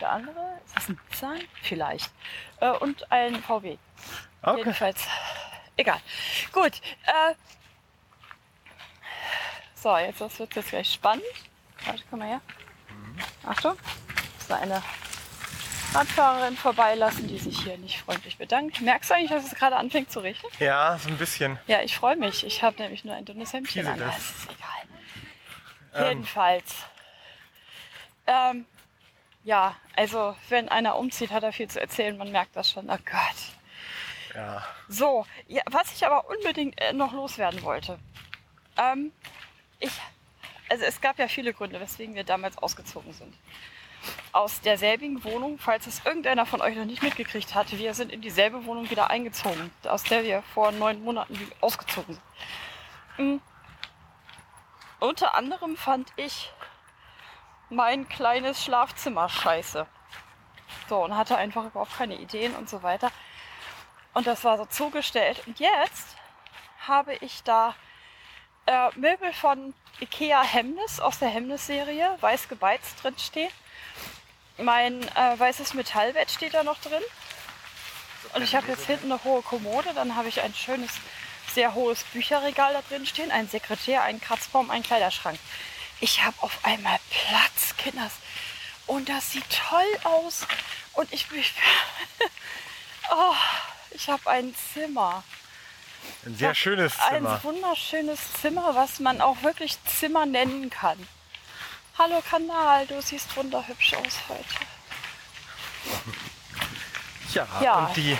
Der 0.00 0.10
andere, 0.10 0.58
ist 0.64 0.76
das 0.76 0.88
ein 0.88 1.00
Nissan? 1.08 1.40
Vielleicht. 1.62 2.12
Äh, 2.60 2.70
und 2.70 3.10
ein 3.12 3.36
VW. 3.36 3.78
Okay. 4.42 4.58
Jedenfalls. 4.58 5.06
Egal. 5.76 6.00
Gut. 6.52 6.80
Äh, 7.04 7.34
so, 9.74 9.96
jetzt 9.98 10.20
das 10.20 10.38
wird 10.38 10.54
jetzt 10.54 10.70
gleich 10.70 10.92
spannend. 10.92 11.24
Warte, 11.84 12.02
komm 12.08 12.20
mal 12.20 12.28
her. 12.28 12.40
Achtung. 13.46 13.76
So 14.48 14.54
eine 14.54 14.82
Radfahrerin 15.94 16.56
vorbeilassen, 16.56 17.28
die 17.28 17.38
sich 17.38 17.62
hier 17.62 17.78
nicht 17.78 18.00
freundlich 18.00 18.36
bedankt. 18.36 18.80
Merkst 18.80 19.10
du 19.10 19.14
eigentlich, 19.14 19.30
dass 19.30 19.46
es 19.46 19.54
gerade 19.54 19.76
anfängt 19.76 20.10
zu 20.10 20.20
regnen? 20.20 20.50
Ja, 20.58 20.98
so 20.98 21.08
ein 21.08 21.16
bisschen. 21.16 21.58
Ja, 21.68 21.82
ich 21.82 21.96
freue 21.96 22.16
mich. 22.16 22.44
Ich 22.44 22.62
habe 22.62 22.82
nämlich 22.82 23.04
nur 23.04 23.14
ein 23.14 23.24
dünnes 23.24 23.52
Hemdchen 23.52 23.86
an. 23.86 24.00
Das 24.00 24.18
es. 24.18 24.30
ist 24.30 24.44
egal. 24.46 24.68
Ähm. 25.94 26.08
Jedenfalls. 26.08 26.74
Ähm, 28.26 28.66
ja, 29.44 29.76
also 29.94 30.36
wenn 30.48 30.68
einer 30.68 30.96
umzieht, 30.96 31.30
hat 31.30 31.44
er 31.44 31.52
viel 31.52 31.68
zu 31.68 31.80
erzählen. 31.80 32.16
Man 32.16 32.32
merkt 32.32 32.56
das 32.56 32.70
schon. 32.70 32.90
Oh 32.90 32.98
Gott. 33.04 34.34
Ja. 34.34 34.64
So, 34.88 35.26
ja, 35.46 35.62
was 35.66 35.92
ich 35.92 36.04
aber 36.04 36.28
unbedingt 36.28 36.80
äh, 36.80 36.92
noch 36.92 37.12
loswerden 37.12 37.62
wollte. 37.62 38.00
Ähm, 38.76 39.12
ich, 39.78 39.92
also 40.68 40.84
es 40.84 41.00
gab 41.00 41.20
ja 41.20 41.28
viele 41.28 41.52
Gründe, 41.52 41.78
weswegen 41.78 42.16
wir 42.16 42.24
damals 42.24 42.58
ausgezogen 42.58 43.12
sind. 43.12 43.32
Aus 44.32 44.60
derselbigen 44.60 45.22
Wohnung, 45.24 45.58
falls 45.58 45.86
es 45.86 46.04
irgendeiner 46.04 46.46
von 46.46 46.60
euch 46.60 46.76
noch 46.76 46.84
nicht 46.84 47.02
mitgekriegt 47.02 47.54
hat, 47.54 47.70
wir 47.72 47.94
sind 47.94 48.12
in 48.12 48.20
dieselbe 48.20 48.64
Wohnung 48.66 48.90
wieder 48.90 49.10
eingezogen, 49.10 49.70
aus 49.84 50.02
der 50.04 50.24
wir 50.24 50.42
vor 50.54 50.72
neun 50.72 51.02
Monaten 51.02 51.38
ausgezogen 51.60 52.14
sind. 52.14 53.26
Mhm. 53.26 53.40
Unter 55.00 55.34
anderem 55.34 55.76
fand 55.76 56.12
ich 56.16 56.50
mein 57.68 58.08
kleines 58.08 58.64
Schlafzimmer 58.64 59.28
scheiße. 59.28 59.86
So, 60.88 61.04
und 61.04 61.16
hatte 61.16 61.36
einfach 61.36 61.66
überhaupt 61.66 61.96
keine 61.96 62.16
Ideen 62.16 62.54
und 62.54 62.68
so 62.68 62.82
weiter. 62.82 63.10
Und 64.12 64.26
das 64.26 64.44
war 64.44 64.56
so 64.56 64.64
zugestellt. 64.66 65.42
Und 65.46 65.58
jetzt 65.60 66.16
habe 66.86 67.14
ich 67.16 67.42
da 67.42 67.74
äh, 68.66 68.88
Möbel 68.96 69.32
von 69.32 69.74
Ikea 70.00 70.42
Hemnes 70.42 71.00
aus 71.00 71.18
der 71.18 71.28
Hemnes-Serie, 71.28 72.16
weiß 72.20 72.48
gebeizt 72.48 73.02
drin 73.02 73.18
stehen. 73.18 73.50
Mein 74.58 75.02
äh, 75.16 75.38
weißes 75.38 75.74
Metallbett 75.74 76.30
steht 76.30 76.54
da 76.54 76.62
noch 76.62 76.80
drin. 76.80 77.02
Und 78.34 78.42
ich 78.42 78.54
habe 78.54 78.68
jetzt 78.68 78.86
hinten 78.86 79.12
eine 79.12 79.22
hohe 79.24 79.42
Kommode. 79.42 79.92
Dann 79.94 80.16
habe 80.16 80.28
ich 80.28 80.40
ein 80.40 80.54
schönes, 80.54 80.90
sehr 81.52 81.74
hohes 81.74 82.04
Bücherregal 82.04 82.72
da 82.72 82.82
drin 82.88 83.06
stehen. 83.06 83.30
Ein 83.30 83.48
Sekretär, 83.48 84.02
einen 84.02 84.20
Kratzbaum, 84.20 84.70
einen 84.70 84.84
Kleiderschrank. 84.84 85.38
Ich 86.00 86.24
habe 86.24 86.36
auf 86.40 86.58
einmal 86.64 86.98
Platz, 87.10 87.76
Kinders. 87.76 88.12
Und 88.86 89.08
das 89.08 89.32
sieht 89.32 89.44
toll 89.50 89.98
aus. 90.04 90.46
Und 90.92 91.12
ich 91.12 91.28
bin. 91.28 91.42
oh, 93.10 93.34
ich 93.90 94.08
habe 94.08 94.30
ein 94.30 94.54
Zimmer. 94.72 95.24
Ein 96.26 96.36
sehr 96.36 96.54
schönes 96.54 96.94
Zimmer. 96.94 97.34
Ein 97.34 97.42
wunderschönes 97.42 98.20
Zimmer, 98.40 98.74
was 98.74 99.00
man 99.00 99.20
auch 99.20 99.42
wirklich 99.42 99.78
Zimmer 99.84 100.26
nennen 100.26 100.70
kann. 100.70 100.98
Hallo 101.98 102.20
Kanal, 102.28 102.86
du 102.86 103.00
siehst 103.00 103.36
wunderhübsch 103.36 103.94
aus 103.94 104.20
heute. 104.28 104.44
Ja, 107.32 107.46
Ja. 107.60 107.74
und 107.86 107.96
die, 107.96 108.18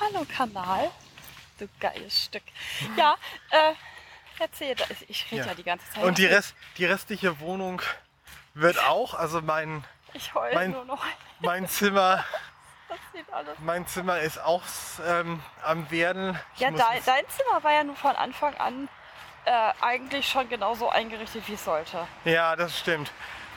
Hallo 0.00 0.24
Kanal, 0.34 0.90
du 1.58 1.68
geiles 1.80 2.24
Stück. 2.24 2.42
Ja, 2.96 3.16
äh, 3.50 3.74
erzähl, 4.38 4.76
ich 5.08 5.26
rede 5.30 5.42
ja. 5.42 5.46
Ja. 5.48 5.54
die 5.54 5.62
ganze 5.62 5.90
Zeit. 5.90 6.02
und 6.04 6.18
die, 6.18 6.26
Rest, 6.26 6.54
die 6.78 6.84
restliche 6.84 7.38
Wohnung 7.40 7.82
wird 8.54 8.78
auch, 8.84 9.14
also 9.14 9.40
mein, 9.42 9.84
Ich 10.14 10.32
heule 10.34 10.54
mein- 10.54 10.70
nur 10.70 10.84
noch. 10.84 11.04
mein 11.40 11.68
Zimmer, 11.68 12.24
mein 13.58 13.86
Zimmer 13.86 14.20
ist 14.20 14.38
auch 14.38 14.62
ähm, 15.04 15.42
am 15.62 15.90
werden. 15.90 16.38
Ich 16.54 16.60
Ja, 16.60 16.70
dein, 16.70 17.02
dein 17.04 17.24
Zimmer 17.28 17.62
war 17.62 17.72
ja 17.72 17.84
nur 17.84 17.96
von 17.96 18.14
Anfang 18.16 18.54
an 18.56 18.88
äh, 19.46 19.72
eigentlich 19.80 20.28
schon 20.28 20.48
genauso 20.48 20.90
eingerichtet, 20.90 21.46
wie 21.48 21.54
es 21.54 21.64
sollte. 21.64 22.06
Ja, 22.24 22.54
das 22.56 22.78
stimmt. 22.78 23.10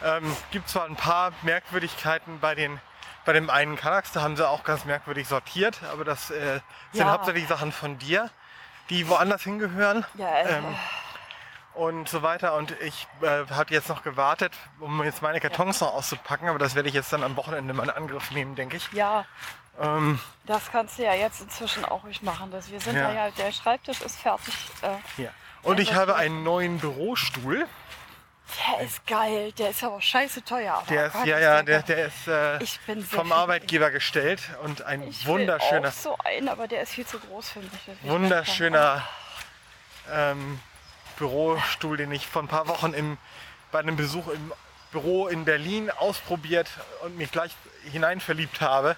Ähm, 0.04 0.36
gibt 0.52 0.70
zwar 0.70 0.86
ein 0.86 0.96
paar 0.96 1.32
Merkwürdigkeiten 1.42 2.40
bei 2.40 2.56
den 2.56 2.80
bei 3.26 3.34
dem 3.34 3.50
einen 3.50 3.76
Kanaks, 3.76 4.12
da 4.14 4.22
haben 4.22 4.38
sie 4.38 4.48
auch 4.48 4.64
ganz 4.64 4.86
merkwürdig 4.86 5.28
sortiert, 5.28 5.82
aber 5.92 6.04
das 6.06 6.32
äh, 6.32 6.62
sind 6.94 7.06
Ja. 7.06 7.12
hauptsächlich 7.12 7.48
Sachen 7.48 7.72
von 7.72 7.98
dir, 8.00 8.30
die 8.90 9.08
woanders 9.08 9.44
hingehören 9.44 10.04
Ja, 10.16 10.30
äh, 10.40 10.58
Ähm, 10.58 10.76
und 11.76 12.10
so 12.10 12.24
weiter. 12.24 12.56
Und 12.56 12.72
ich 12.82 13.08
äh, 13.22 13.46
habe 13.52 13.72
jetzt 13.74 13.88
noch 13.90 14.04
gewartet, 14.04 14.54
um 14.80 15.04
jetzt 15.04 15.22
meine 15.22 15.40
Kartons 15.40 15.80
noch 15.82 15.94
auszupacken, 15.94 16.48
aber 16.50 16.58
das 16.60 16.74
werde 16.76 16.88
ich 16.90 16.96
jetzt 16.96 17.14
dann 17.14 17.24
am 17.24 17.36
Wochenende 17.36 17.74
mal 17.74 17.84
in 17.84 17.90
Angriff 17.92 18.32
nehmen, 18.32 18.56
denke 18.56 18.78
ich. 18.78 18.92
ja, 18.94 19.26
Ähm, 19.80 20.20
das 20.46 20.72
kannst 20.72 20.98
du 20.98 21.04
ja 21.04 21.14
jetzt 21.14 21.42
inzwischen 21.42 21.86
auch 21.86 22.04
ruhig 22.04 22.22
machen. 22.24 22.50
Das, 22.52 22.72
wir 22.72 22.80
sind 22.80 22.96
Ja. 22.96 23.12
ja. 23.12 23.26
ja, 23.28 23.32
der 23.32 23.52
Schreibtisch 23.52 24.02
ist 24.02 24.18
fertig. 24.20 24.54
Äh, 24.82 25.22
ja. 25.24 25.30
Und 25.64 25.80
ich 25.80 25.94
habe 25.94 26.16
einen 26.16 26.44
neuen 26.44 26.80
Bürostuhl. 26.80 27.68
der 28.78 28.86
ist 28.86 29.06
geil, 29.06 29.52
der 29.54 29.70
ist 29.72 29.84
aber 29.84 30.02
scheiße 30.02 30.44
teuer. 30.44 30.76
Aber 30.76 30.86
Der 30.88 31.04
oh 31.04 31.08
ist, 31.08 31.14
Gott, 31.14 31.26
ja, 31.26 31.40
ja, 31.40 31.64
der, 31.64 31.82
der 31.84 32.06
ist 32.08 32.28
äh, 32.28 32.64
Ich 32.64 32.80
bin 32.82 33.02
sehr 33.02 33.20
vom 33.20 33.32
Arbeitgeber 33.32 33.92
gestellt 33.92 34.42
und 34.64 34.82
ein 34.84 35.08
Ich 35.08 35.26
will 35.26 35.42
wunderschöner, 35.42 35.90
auch 35.90 35.94
so 35.94 36.18
einen, 36.24 36.50
aber 36.50 36.68
der 36.68 36.82
ist 36.82 36.94
viel 36.94 37.06
zu 37.06 37.20
groß 37.20 37.50
für 37.50 37.60
mich. 37.60 37.72
Will 37.88 38.12
wunderschöner 38.12 39.08
ähm, 40.12 40.60
Bürostuhl, 41.18 41.98
den 41.98 42.12
ich 42.12 42.26
vor 42.26 42.42
ein 42.42 42.48
paar 42.48 42.68
Wochen 42.68 42.94
im, 42.94 43.18
bei 43.72 43.80
einem 43.80 43.96
Besuch 43.96 44.28
im 44.30 44.54
Büro 44.92 45.28
in 45.28 45.46
Berlin 45.46 45.92
ausprobiert 45.92 46.70
und 47.04 47.18
mich 47.18 47.32
gleich 47.32 47.52
hinein 47.92 48.20
verliebt 48.20 48.62
habe. 48.62 48.96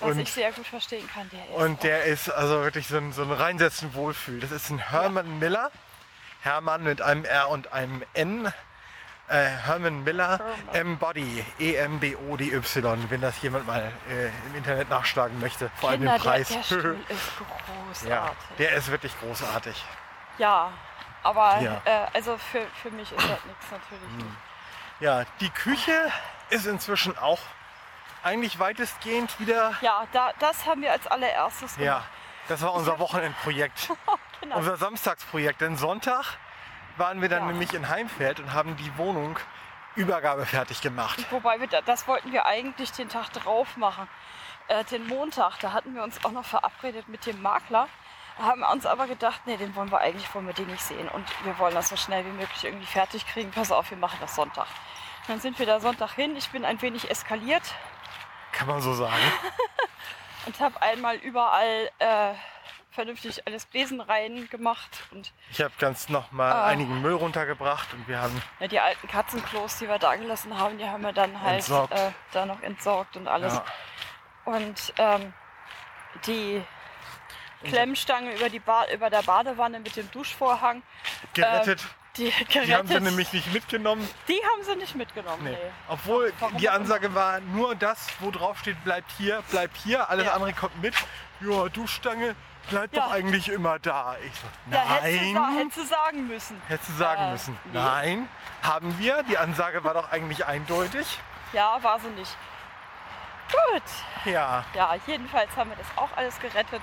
Was 0.00 0.10
Und- 0.10 0.18
ich 0.20 0.32
sehr 0.32 0.50
gut 0.52 0.66
verstehen 0.66 1.08
kann, 1.12 1.28
der 1.30 1.44
ist. 1.44 1.50
Und 1.54 1.82
der 1.82 2.04
ist 2.04 2.28
also 2.30 2.62
wirklich 2.62 2.88
so 2.88 2.96
ein, 2.96 3.12
so 3.12 3.22
ein 3.22 3.30
reinsetzen 3.32 3.94
Wohlfühl. 3.94 4.40
Das 4.40 4.50
ist 4.50 4.70
ein 4.70 4.78
Herman 4.78 5.38
Miller. 5.38 5.70
Hermann 6.42 6.82
mit 6.82 7.00
einem 7.00 7.24
R 7.24 7.48
und 7.48 7.72
einem 7.72 8.02
N. 8.12 8.52
Äh, 9.28 9.46
Herman 9.46 10.04
Miller 10.04 10.38
Herman. 10.38 10.74
Embody, 10.74 11.44
E 11.58 11.72
E-M-B-O-D-Y, 11.72 13.10
wenn 13.10 13.20
das 13.22 13.40
jemand 13.40 13.66
mal 13.66 13.90
äh, 14.10 14.26
im 14.48 14.54
Internet 14.56 14.90
nachschlagen 14.90 15.40
möchte. 15.40 15.70
Vor 15.80 15.88
allem 15.90 16.00
Kinder, 16.00 16.18
den 16.18 16.22
Preis. 16.22 16.48
Der, 16.48 16.56
der 16.58 16.64
Stuhl 16.64 16.96
ist 17.08 17.32
großartig. 17.38 18.08
ja, 18.10 18.32
der 18.58 18.72
ist 18.72 18.90
wirklich 18.90 19.18
großartig. 19.20 19.82
Ja, 20.36 20.70
aber 21.22 21.60
Ja. 21.62 21.80
Äh, 21.86 22.06
also 22.12 22.36
für, 22.36 22.66
für 22.82 22.90
mich 22.90 23.10
ist 23.12 23.22
das 23.22 23.44
nichts 23.46 23.70
natürlich. 23.70 24.12
nicht. 24.18 24.26
Ja, 25.00 25.24
die 25.40 25.50
Küche 25.50 25.98
ist 26.50 26.66
inzwischen 26.66 27.16
auch 27.16 27.40
eigentlich 28.24 28.58
weitestgehend 28.58 29.38
wieder. 29.38 29.74
Ja, 29.80 30.06
da, 30.12 30.32
das 30.38 30.66
haben 30.66 30.82
wir 30.82 30.92
als 30.92 31.06
allererstes 31.06 31.76
Ja, 31.76 31.82
gemacht. 31.96 32.08
das 32.48 32.62
war 32.62 32.72
unser 32.74 32.98
Wochenendprojekt. 32.98 33.90
Genau. 34.40 34.56
unser 34.58 34.76
Samstagsprojekt. 34.76 35.62
Denn 35.62 35.76
Sonntag 35.76 36.36
waren 36.98 37.22
wir 37.22 37.30
dann 37.30 37.44
Ja. 37.46 37.46
nämlich 37.46 37.72
in 37.72 37.88
Heimfeld 37.88 38.40
und 38.40 38.52
haben 38.52 38.76
die 38.76 38.98
Wohnung 38.98 39.38
übergabefertig 39.96 40.82
gemacht. 40.82 41.24
Wobei 41.30 41.60
wir 41.60 41.66
da, 41.66 41.80
das 41.80 42.06
wollten 42.08 42.30
wir 42.32 42.44
eigentlich 42.44 42.92
den 42.92 43.08
Tag 43.08 43.32
drauf 43.32 43.76
machen. 43.78 44.06
Äh, 44.68 44.84
den 44.84 45.06
Montag, 45.06 45.58
da 45.60 45.72
hatten 45.72 45.94
wir 45.94 46.02
uns 46.02 46.22
auch 46.26 46.32
noch 46.32 46.44
verabredet 46.44 47.08
mit 47.08 47.24
dem 47.24 47.40
Makler. 47.40 47.88
Haben 48.38 48.62
uns 48.64 48.84
aber 48.84 49.06
gedacht, 49.06 49.40
nee, 49.46 49.56
den 49.56 49.74
wollen 49.76 49.90
wir 49.90 50.00
eigentlich, 50.00 50.34
wollen 50.34 50.46
wir 50.46 50.54
den 50.54 50.66
nicht 50.66 50.82
sehen. 50.82 51.08
Und 51.08 51.24
wir 51.44 51.56
wollen 51.58 51.74
das 51.74 51.88
so 51.88 51.96
schnell 51.96 52.24
wie 52.26 52.30
möglich 52.32 52.64
irgendwie 52.64 52.86
fertig 52.86 53.26
kriegen. 53.26 53.50
Pass 53.50 53.70
auf, 53.72 53.88
wir 53.90 53.96
machen 53.96 54.18
das 54.20 54.34
Sonntag. 54.34 54.66
Dann 55.28 55.40
sind 55.40 55.58
wir 55.58 55.64
da 55.66 55.80
Sonntag 55.80 56.10
hin. 56.12 56.36
Ich 56.36 56.50
bin 56.50 56.64
ein 56.66 56.82
wenig 56.82 57.10
eskaliert 57.10 57.62
Kann 58.56 58.68
man 58.68 58.80
so 58.80 58.94
sagen. 58.94 59.14
und 60.46 60.60
habe 60.60 60.80
einmal 60.82 61.16
überall 61.16 61.90
äh, 61.98 62.34
vernünftig 62.90 63.46
alles 63.46 63.66
Besen 63.66 64.00
rein 64.00 64.48
gemacht. 64.50 65.02
Und 65.10 65.32
Ich 65.50 65.60
habe 65.60 65.72
ganz 65.78 66.08
noch 66.08 66.30
mal 66.32 66.52
Ah. 66.52 66.66
einigen 66.66 67.02
Müll 67.02 67.14
runtergebracht 67.14 67.92
und 67.92 68.06
wir 68.06 68.20
haben 68.20 68.40
ja, 68.60 68.68
die 68.68 68.78
alten 68.80 69.08
Katzenklos, 69.08 69.78
die 69.78 69.88
wir 69.88 69.98
da 69.98 70.14
gelassen 70.16 70.56
haben, 70.58 70.78
die 70.78 70.86
haben 70.86 71.02
wir 71.02 71.12
dann 71.12 71.40
halt 71.40 71.68
äh, 71.68 72.12
da 72.32 72.46
noch 72.46 72.62
entsorgt 72.62 73.16
und 73.16 73.26
alles. 73.26 73.54
ja, 73.54 73.64
Und 74.44 74.94
ähm, 74.98 75.32
die 76.26 76.62
Klemmstange 77.64 78.34
über, 78.36 78.48
die 78.50 78.60
ba 78.60 78.84
über 78.92 79.10
der 79.10 79.22
Badewanne 79.22 79.80
mit 79.80 79.96
dem 79.96 80.10
Duschvorhang, 80.10 80.82
gerettet. 81.32 81.84
Die 82.16 82.32
die 82.64 82.74
haben 82.74 82.86
sie 82.88 83.00
nämlich 83.00 83.32
nicht 83.32 83.52
mitgenommen. 83.52 84.08
Die 84.28 84.40
haben 84.52 84.62
sie 84.64 84.76
nicht 84.76 84.94
mitgenommen. 84.94 85.42
Nee. 85.44 85.50
Nee. 85.50 85.58
Obwohl 85.88 86.32
Warum 86.38 86.56
die 86.58 86.68
Ansage 86.68 87.14
war, 87.14 87.40
nur 87.40 87.74
das, 87.74 88.06
wo 88.20 88.30
drauf 88.30 88.58
steht, 88.60 88.82
bleibt 88.84 89.10
hier, 89.18 89.42
bleibt 89.50 89.76
hier. 89.78 90.08
Alles 90.10 90.26
Ja. 90.26 90.34
andere 90.34 90.52
kommt 90.52 90.80
mit. 90.80 90.94
Ja, 91.40 91.68
Duschstange 91.68 92.36
bleibt 92.70 92.96
Ja. 92.96 93.02
doch 93.06 93.12
eigentlich 93.12 93.48
immer 93.48 93.78
da. 93.78 94.16
Ich 94.24 94.32
so, 94.38 94.46
Ja, 94.70 94.80
hättest 95.00 95.22
du, 95.22 95.32
nein. 95.32 95.56
hättest 95.58 95.76
du 95.78 95.84
sagen 95.84 96.26
müssen. 96.28 96.62
Hättest 96.68 96.90
du 96.90 96.94
sagen 96.94 97.22
Äh, 97.22 97.30
müssen. 97.32 97.58
nee. 97.64 97.70
Nein, 97.78 98.28
haben 98.62 98.98
wir. 98.98 99.22
Die 99.24 99.36
Ansage 99.38 99.82
war 99.84 99.94
doch 99.94 100.10
eigentlich 100.12 100.46
eindeutig. 100.46 101.18
Ja, 101.52 101.82
war 101.82 101.98
sie 102.00 102.08
nicht. 102.08 102.36
Gut. 103.50 103.82
Ja, 104.32 104.64
Ja, 104.74 104.94
jedenfalls 105.06 105.54
haben 105.56 105.70
wir 105.70 105.76
das 105.76 105.86
auch 105.96 106.08
alles 106.16 106.38
gerettet. 106.40 106.80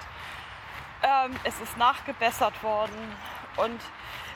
Ähm, 1.03 1.35
es 1.43 1.59
ist 1.59 1.75
nachgebessert 1.77 2.61
worden 2.61 3.15
und 3.57 3.81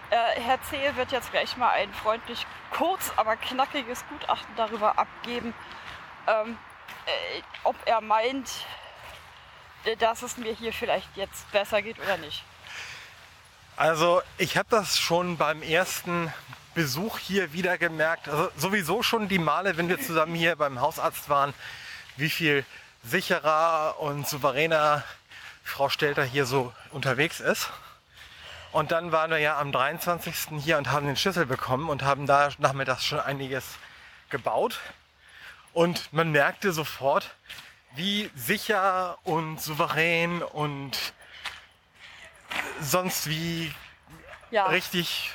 äh, 0.10 0.40
Herr 0.42 0.62
Zehe 0.64 0.96
wird 0.96 1.12
jetzt 1.12 1.32
gleich 1.32 1.58
mal 1.58 1.70
ein 1.72 1.94
freundlich, 1.94 2.46
kurz, 2.72 3.12
aber 3.16 3.36
knackiges 3.36 4.06
Gutachten 4.10 4.56
darüber 4.56 4.98
abgeben, 4.98 5.54
ähm, 6.28 6.58
äh, 7.06 7.42
ob 7.64 7.76
er 7.86 8.02
meint, 8.02 8.50
äh, 9.86 9.96
dass 9.98 10.22
es 10.22 10.38
mir 10.38 10.54
hier 10.54 10.74
vielleicht 10.74 11.16
jetzt 11.16 11.52
besser 11.52 11.82
geht 11.82 12.00
oder 12.00 12.18
nicht. 12.18 12.44
also 13.78 14.22
ich 14.38 14.58
habe 14.58 14.68
das 14.70 15.00
schon 15.00 15.38
beim 15.38 15.62
ersten 15.62 16.34
Besuch 16.74 17.18
hier 17.20 17.54
wieder 17.54 17.78
gemerkt. 17.78 18.28
Also 18.28 18.50
sowieso 18.58 19.02
schon 19.02 19.28
die 19.28 19.40
Male, 19.40 19.78
wenn 19.78 19.88
wir 19.88 20.00
zusammen 20.00 20.36
hier 20.36 20.56
beim 20.56 20.82
Hausarzt 20.82 21.30
waren, 21.30 21.54
wie 22.18 22.30
viel 22.30 22.66
sicherer 23.04 23.96
und 24.00 24.28
souveräner 24.28 25.04
Frau 25.64 25.90
Stelter 25.90 26.24
hier 26.24 26.46
so 26.46 26.74
unterwegs 26.92 27.40
ist. 27.40 27.70
Und 28.76 28.92
dann 28.92 29.14
waren 29.14 29.32
wir 29.32 29.38
ja 29.38 29.58
am 29.58 29.72
23. 29.72 30.62
hier 30.62 30.78
und 30.78 30.92
haben 30.92 31.06
den 31.06 31.16
Schlüssel 31.16 31.46
bekommen 31.46 31.88
und 31.88 32.04
haben 32.04 32.26
da 32.26 32.50
nachmittags 32.58 33.06
schon 33.06 33.22
einiges 33.22 33.64
gebaut. 34.30 34.82
Und 35.72 36.12
man 36.12 36.30
merkte 36.34 36.74
sofort, 36.74 37.34
wie 37.94 38.30
sicher 38.36 39.18
und 39.24 39.62
souverän 39.62 40.44
und 40.44 41.14
sonst 42.82 43.30
wie 43.30 43.74
Ja. 44.52 44.66
richtig 44.66 45.32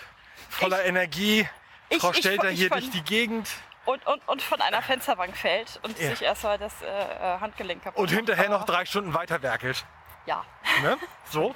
voller 0.50 0.83
Ich- 0.83 0.88
Energie 0.88 1.48
ich- 1.88 1.98
Frau 2.03 2.11
ich- 2.11 2.18
Stelter 2.18 2.50
ich 2.50 2.59
hier 2.59 2.68
durch 2.68 2.90
die 2.90 3.03
Gegend 3.03 3.48
Und, 3.87 4.07
und, 4.07 4.20
und 4.29 4.42
von 4.42 4.61
einer 4.61 4.83
Fensterbank 4.83 5.35
fällt 5.35 5.81
und 5.83 5.98
Ja. 5.98 6.11
sich 6.11 6.20
erstmal 6.20 6.59
das 6.59 6.83
äh, 6.83 6.87
äh, 6.87 7.40
Handgelenk 7.40 7.85
kaputt 7.85 8.03
und 8.03 8.11
hinterher 8.11 8.50
noch 8.50 8.66
drei 8.66 8.85
Stunden 8.85 9.14
weiter 9.14 9.40
werkelt. 9.40 9.87
Ja. 10.26 10.44
Ne? 10.83 10.98
So. 11.31 11.55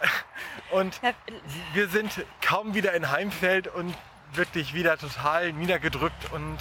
Und 0.70 1.00
wir 1.72 1.88
sind 1.88 2.24
kaum 2.42 2.74
wieder 2.74 2.92
in 2.92 3.10
Heimfeld 3.10 3.68
und 3.68 3.94
wirklich 4.34 4.74
wieder 4.74 4.98
total 4.98 5.52
niedergedrückt 5.52 6.30
und 6.32 6.58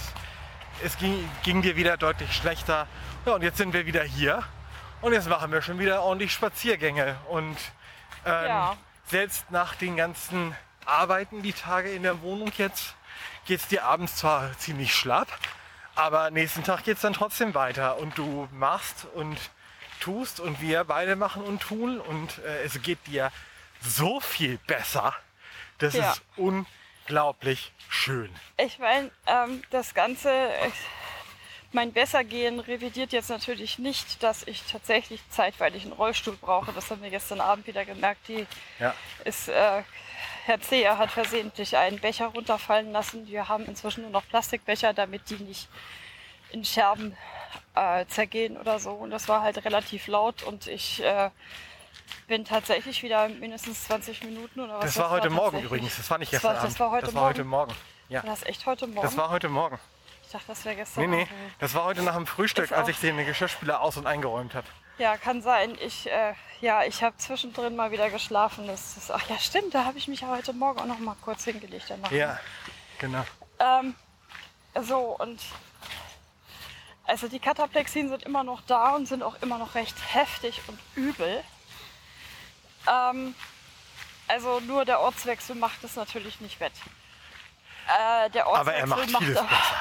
es 0.83 0.97
ging, 0.97 1.29
ging 1.43 1.61
dir 1.61 1.75
wieder 1.75 1.97
deutlich 1.97 2.33
schlechter. 2.33 2.87
Ja, 3.25 3.33
und 3.33 3.41
jetzt 3.43 3.57
sind 3.57 3.73
wir 3.73 3.85
wieder 3.85 4.03
hier 4.03 4.43
und 5.01 5.11
jetzt 5.13 5.27
machen 5.27 5.51
wir 5.51 5.61
schon 5.61 5.79
wieder 5.79 6.01
ordentlich 6.03 6.31
Spaziergänge. 6.31 7.17
Und 7.27 7.57
ähm, 8.25 8.45
Ja. 8.45 8.77
selbst 9.07 9.51
nach 9.51 9.75
den 9.75 9.97
ganzen 9.97 10.55
Arbeiten, 10.85 11.41
die 11.41 11.53
Tage 11.53 11.89
in 11.91 12.03
der 12.03 12.21
Wohnung 12.21 12.51
jetzt, 12.57 12.95
geht 13.45 13.59
es 13.59 13.67
dir 13.67 13.83
abends 13.83 14.15
zwar 14.15 14.57
ziemlich 14.57 14.95
schlapp, 14.95 15.27
aber 15.95 16.31
nächsten 16.31 16.63
Tag 16.63 16.83
geht 16.85 16.95
es 16.95 17.01
dann 17.01 17.13
trotzdem 17.13 17.53
weiter 17.55 17.97
und 17.97 18.17
du 18.17 18.47
machst 18.53 19.05
und 19.15 19.37
tust 19.99 20.39
und 20.39 20.61
wir 20.61 20.83
beide 20.83 21.15
machen 21.15 21.43
und 21.43 21.61
tun 21.61 21.99
und 21.99 22.39
äh, 22.39 22.63
es 22.63 22.81
geht 22.81 22.99
dir 23.07 23.31
so 23.81 24.19
viel 24.19 24.57
besser. 24.67 25.15
Das 25.79 25.93
Ja. 25.93 26.11
ist 26.11 26.21
unglaublich 26.35 27.71
schön. 27.89 28.29
Ich 28.57 28.79
meine, 28.79 29.11
ähm, 29.27 29.63
das 29.69 29.93
Ganze, 29.93 30.29
äh, 30.31 30.71
mein 31.71 31.93
Bessergehen 31.93 32.59
revidiert 32.59 33.11
jetzt 33.11 33.29
natürlich 33.29 33.77
nicht, 33.77 34.23
dass 34.23 34.43
ich 34.47 34.63
tatsächlich 34.63 35.21
zeitweilig 35.29 35.83
einen 35.83 35.93
Rollstuhl 35.93 36.37
brauche. 36.37 36.71
Das 36.73 36.89
haben 36.89 37.03
wir 37.03 37.09
gestern 37.09 37.41
Abend 37.41 37.67
wieder 37.67 37.85
gemerkt. 37.85 38.27
Die 38.27 38.47
Ja. 38.79 38.95
ist, 39.25 39.49
äh, 39.49 39.83
Herr 40.45 40.61
Zeher 40.61 40.97
hat 40.97 41.11
versehentlich 41.11 41.75
einen 41.77 41.99
Becher 41.99 42.27
runterfallen 42.27 42.91
lassen. 42.91 43.27
Wir 43.27 43.49
haben 43.49 43.65
inzwischen 43.65 44.01
nur 44.03 44.11
noch 44.11 44.27
Plastikbecher, 44.27 44.93
damit 44.93 45.29
die 45.29 45.35
nicht 45.35 45.67
in 46.51 46.63
Scherben 46.63 47.15
äh, 47.75 48.05
zergehen 48.07 48.57
oder 48.57 48.79
so. 48.79 48.91
Und 48.91 49.09
das 49.11 49.27
war 49.27 49.41
halt 49.41 49.63
relativ 49.65 50.07
laut 50.07 50.43
und 50.43 50.67
ich 50.67 51.03
äh, 51.03 51.29
bin 52.27 52.45
tatsächlich 52.45 53.03
wieder 53.03 53.27
mindestens 53.29 53.85
20 53.85 54.23
Minuten 54.23 54.59
oder 54.61 54.75
was. 54.79 54.85
Das 54.85 54.97
war 54.97 55.09
heute 55.09 55.29
Morgen 55.29 55.43
tatsächlich. 55.57 55.65
übrigens. 55.65 55.97
Das 55.97 56.09
war 56.09 56.17
nicht 56.17 56.33
Das 56.33 56.41
gestern 56.41 56.55
war- 56.57 56.63
das 56.63 56.79
war 56.79 56.91
heute 56.91 57.05
das 57.07 57.15
war 57.15 57.23
heute 57.23 57.43
Morgen. 57.43 57.71
Morgen. 57.73 57.81
Ja. 58.09 58.23
War 58.23 58.29
das 58.29 58.43
echt 58.43 58.65
heute 58.65 58.87
Morgen? 58.87 59.01
Das 59.05 59.17
war 59.17 59.29
heute 59.29 59.49
Morgen. 59.49 59.79
ich 60.25 60.31
dachte, 60.31 60.45
das 60.47 60.63
wäre 60.65 60.75
gestern. 60.77 61.09
Nee, 61.09 61.15
nee. 61.17 61.21
Abend. 61.23 61.31
Das 61.59 61.73
war 61.73 61.83
heute 61.85 62.03
nach 62.03 62.15
dem 62.15 62.25
Frühstück, 62.27 62.71
als 62.71 62.87
ich 62.87 62.99
den 62.99 63.17
Geschirrspüler 63.17 63.81
aus- 63.81 63.97
und 63.97 64.07
eingeräumt 64.07 64.55
habe. 64.55 64.67
Ja, 64.97 65.15
kann 65.17 65.41
sein. 65.41 65.77
Ich, 65.79 66.09
äh, 66.09 66.33
ja, 66.59 66.83
ich 66.83 67.03
habe 67.03 67.15
zwischendrin 67.17 67.75
mal 67.75 67.91
wieder 67.91 68.09
geschlafen. 68.09 68.65
Das 68.65 68.97
ist, 68.97 69.11
ach 69.11 69.29
ja, 69.29 69.37
stimmt, 69.37 69.75
da 69.75 69.85
habe 69.85 69.97
ich 69.97 70.07
mich 70.07 70.21
ja 70.21 70.27
heute 70.29 70.53
Morgen 70.53 70.79
auch 70.79 70.85
noch 70.85 70.99
mal 70.99 71.15
kurz 71.21 71.43
hingelegt. 71.43 71.85
Danach. 71.89 72.11
Ja, 72.11 72.39
genau. 72.97 73.23
Ähm, 73.59 73.93
so, 74.81 75.15
und 75.19 75.39
also 77.07 77.27
die 77.27 77.39
Kataplexien 77.39 78.09
sind 78.09 78.23
immer 78.23 78.43
noch 78.43 78.61
da 78.61 78.95
und 78.95 79.07
sind 79.07 79.23
auch 79.23 79.41
immer 79.41 79.57
noch 79.57 79.73
recht 79.75 79.95
heftig 80.13 80.61
und 80.67 80.77
übel. 80.95 81.43
Ähm, 82.87 83.33
also 84.27 84.59
nur 84.59 84.85
der 84.85 84.99
Ortswechsel 84.99 85.55
macht 85.55 85.83
es 85.83 85.95
natürlich 85.95 86.39
nicht 86.41 86.59
wett. 86.59 86.73
Äh, 87.87 88.29
der 88.31 88.45
Aber 88.47 88.73
er 88.73 88.85
macht 88.87 89.09
vieles 89.09 89.37
auch- 89.37 89.43
besser. 89.47 89.75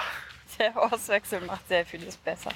Der 0.59 0.75
Ortswechsel 0.77 1.41
macht 1.43 1.69
sehr 1.69 1.85
vieles 1.85 2.17
besser. 2.17 2.51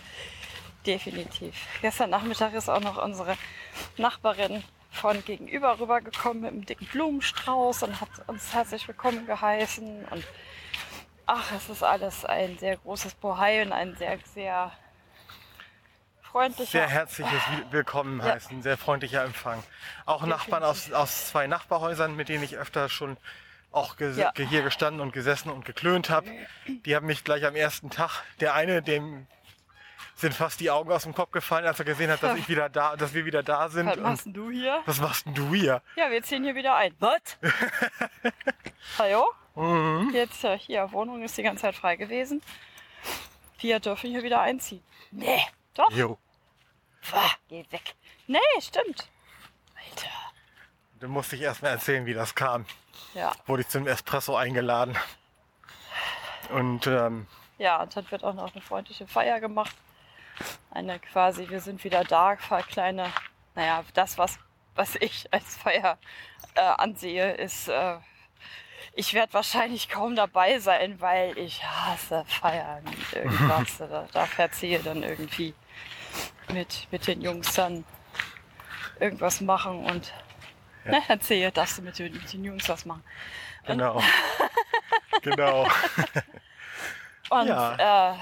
Definitiv. 0.87 1.55
Gestern 1.83 2.09
Nachmittag 2.09 2.55
ist 2.55 2.71
auch 2.71 2.81
noch 2.81 2.97
unsere 2.97 3.37
Nachbarin 3.99 4.65
von 4.91 5.23
gegenüber 5.25 5.79
rübergekommen 5.79 6.41
mit 6.43 6.51
einem 6.53 6.65
dicken 6.67 6.87
Blumenstrauß 6.87 7.83
und 7.83 8.01
hat 8.01 8.09
uns 8.27 8.55
herzlich 8.55 8.89
willkommen 8.89 9.27
geheißen. 9.27 10.07
Und 10.07 10.25
ach, 11.33 11.53
es 11.53 11.69
ist 11.69 11.83
alles 11.85 12.25
ein 12.25 12.59
sehr 12.59 12.77
großes 12.77 13.15
Bohai 13.15 13.63
und 13.63 13.73
ein 13.73 13.95
sehr, 13.97 14.19
sehr 14.35 14.73
freundlicher. 16.23 16.71
Sehr 16.73 16.89
herzliches 16.89 17.33
Wi- 17.51 17.65
Willkommen 17.73 18.19
Ja. 18.21 18.35
heißen, 18.35 18.63
sehr 18.63 18.77
freundlicher 18.77 19.25
Empfang. 19.25 19.63
Auch 20.07 20.25
Nachbarn 20.27 20.65
aus, 20.65 20.91
aus 20.93 21.29
zwei 21.29 21.47
Nachbarhäusern, 21.47 22.17
mit 22.17 22.29
denen 22.29 22.43
ich 22.43 22.57
öfter 22.57 22.89
schon 22.89 23.17
auch 23.71 23.97
ges 23.97 24.17
Ja. 24.17 24.33
hier 24.37 24.63
gestanden 24.63 25.01
und 25.01 25.13
gesessen 25.13 25.51
und 25.51 25.65
geklönt 25.65 26.11
habe. 26.11 26.29
Die 26.67 26.97
haben 26.97 27.07
mich 27.07 27.23
gleich 27.23 27.47
am 27.47 27.55
ersten 27.55 27.91
Tag, 27.91 28.23
der 28.41 28.55
eine, 28.55 28.83
dem 28.83 29.29
sind 30.21 30.35
fast 30.35 30.61
die 30.61 30.71
Augen 30.71 30.93
aus 30.93 31.05
dem 31.05 31.15
Kopf 31.15 31.31
gefallen, 31.31 31.67
als 31.67 31.79
er 31.79 31.85
gesehen 31.85 32.11
hat, 32.11 32.23
dass 32.23 32.37
ich 32.37 32.49
wieder 32.49 32.69
da, 32.69 32.97
dass 32.97 33.15
wir 33.15 33.25
wieder 33.25 33.43
da 33.43 33.69
sind. 33.69 33.87
Was 33.87 33.97
machst 33.97 34.27
denn 34.27 34.35
du 34.35 34.51
hier? 34.51 34.83
was 34.85 35.01
machst 35.01 35.27
denn 35.27 35.35
du 35.35 35.55
hier? 35.55 35.83
Ja, 35.97 36.11
wir 36.11 36.23
ziehen 36.23 36.45
hier 36.45 36.55
wieder 36.55 36.77
ein. 36.77 36.95
Was? 36.99 37.21
Hallo? 38.99 39.27
Mhm. 39.55 40.11
Jetzt 40.13 40.45
äh, 40.45 40.59
hier, 40.59 40.91
Wohnung 40.93 41.23
ist 41.23 41.37
die 41.39 41.43
ganze 41.43 41.63
Zeit 41.63 41.75
frei 41.75 41.97
gewesen. 41.97 42.43
Wir 43.59 43.81
dürfen 43.81 44.11
hier 44.11 44.23
wieder 44.23 44.41
einziehen. 44.41 44.83
Nee, 45.11 45.43
doch. 45.75 45.91
Jo. 45.91 46.19
Pah, 47.11 47.31
geh 47.49 47.65
weg. 47.71 47.95
Nee, 48.27 48.39
stimmt. 48.61 49.09
Alter. 49.75 50.11
Dann 51.01 51.11
musste 51.11 51.37
ich 51.37 51.43
erst 51.43 51.63
mal 51.63 51.71
erzählen, 51.71 52.07
wie 52.07 52.15
das 52.15 52.35
kam. 52.35 52.67
Ja, 53.15 53.33
Wurde 53.47 53.63
ich 53.63 53.69
zum 53.69 53.87
Espresso 53.87 54.37
eingeladen. 54.37 54.97
Und 56.51 56.87
ähm, 56.87 57.27
ja, 57.59 57.83
und 57.83 57.97
dann 57.97 58.11
wird 58.11 58.25
auch 58.25 58.35
noch 58.35 58.53
eine 58.53 58.63
freundliche 58.63 59.07
Feier 59.07 59.41
gemacht. 59.41 59.75
Eine 60.71 60.99
quasi, 61.01 61.49
wir 61.49 61.61
sind 61.61 61.83
wieder 61.85 62.05
da, 62.05 62.37
kleine, 62.37 63.13
naja, 63.55 63.83
das, 63.95 64.19
was, 64.19 64.39
was 64.77 64.95
ich 64.97 65.27
als 65.33 65.57
Feier 65.57 65.99
äh, 66.55 66.61
ansehe, 66.61 67.33
ist, 67.33 67.69
äh, 67.69 67.97
ich 68.95 69.15
werde 69.15 69.33
wahrscheinlich 69.35 69.89
kaum 69.89 70.15
dabei 70.17 70.59
sein, 70.59 71.01
weil 71.01 71.37
ich 71.39 71.65
hasse 71.65 72.25
Feiern 72.27 72.85
und 72.87 73.13
irgendwas. 73.13 73.79
da, 73.79 74.07
da 74.13 74.27
verziehe 74.27 74.79
dann 74.81 75.03
irgendwie 75.03 75.55
mit, 76.53 76.87
mit 76.91 77.07
den 77.07 77.21
Jungs 77.21 77.55
dann 77.55 77.85
irgendwas 78.99 79.41
machen 79.41 79.85
und 79.87 80.13
Ja. 80.85 80.93
ne, 80.93 81.03
erzähle, 81.09 81.53
dass 81.53 81.77
sie 81.77 81.83
mit 81.83 81.99
den, 81.99 82.13
mit 82.13 82.33
den 82.33 82.45
Jungs 82.45 82.69
was 82.69 82.85
machen. 82.85 83.03
genau. 83.67 84.03
genau. 85.23 85.69
Und 87.31 87.47
Ja. 87.49 88.13
äh. 88.13 88.17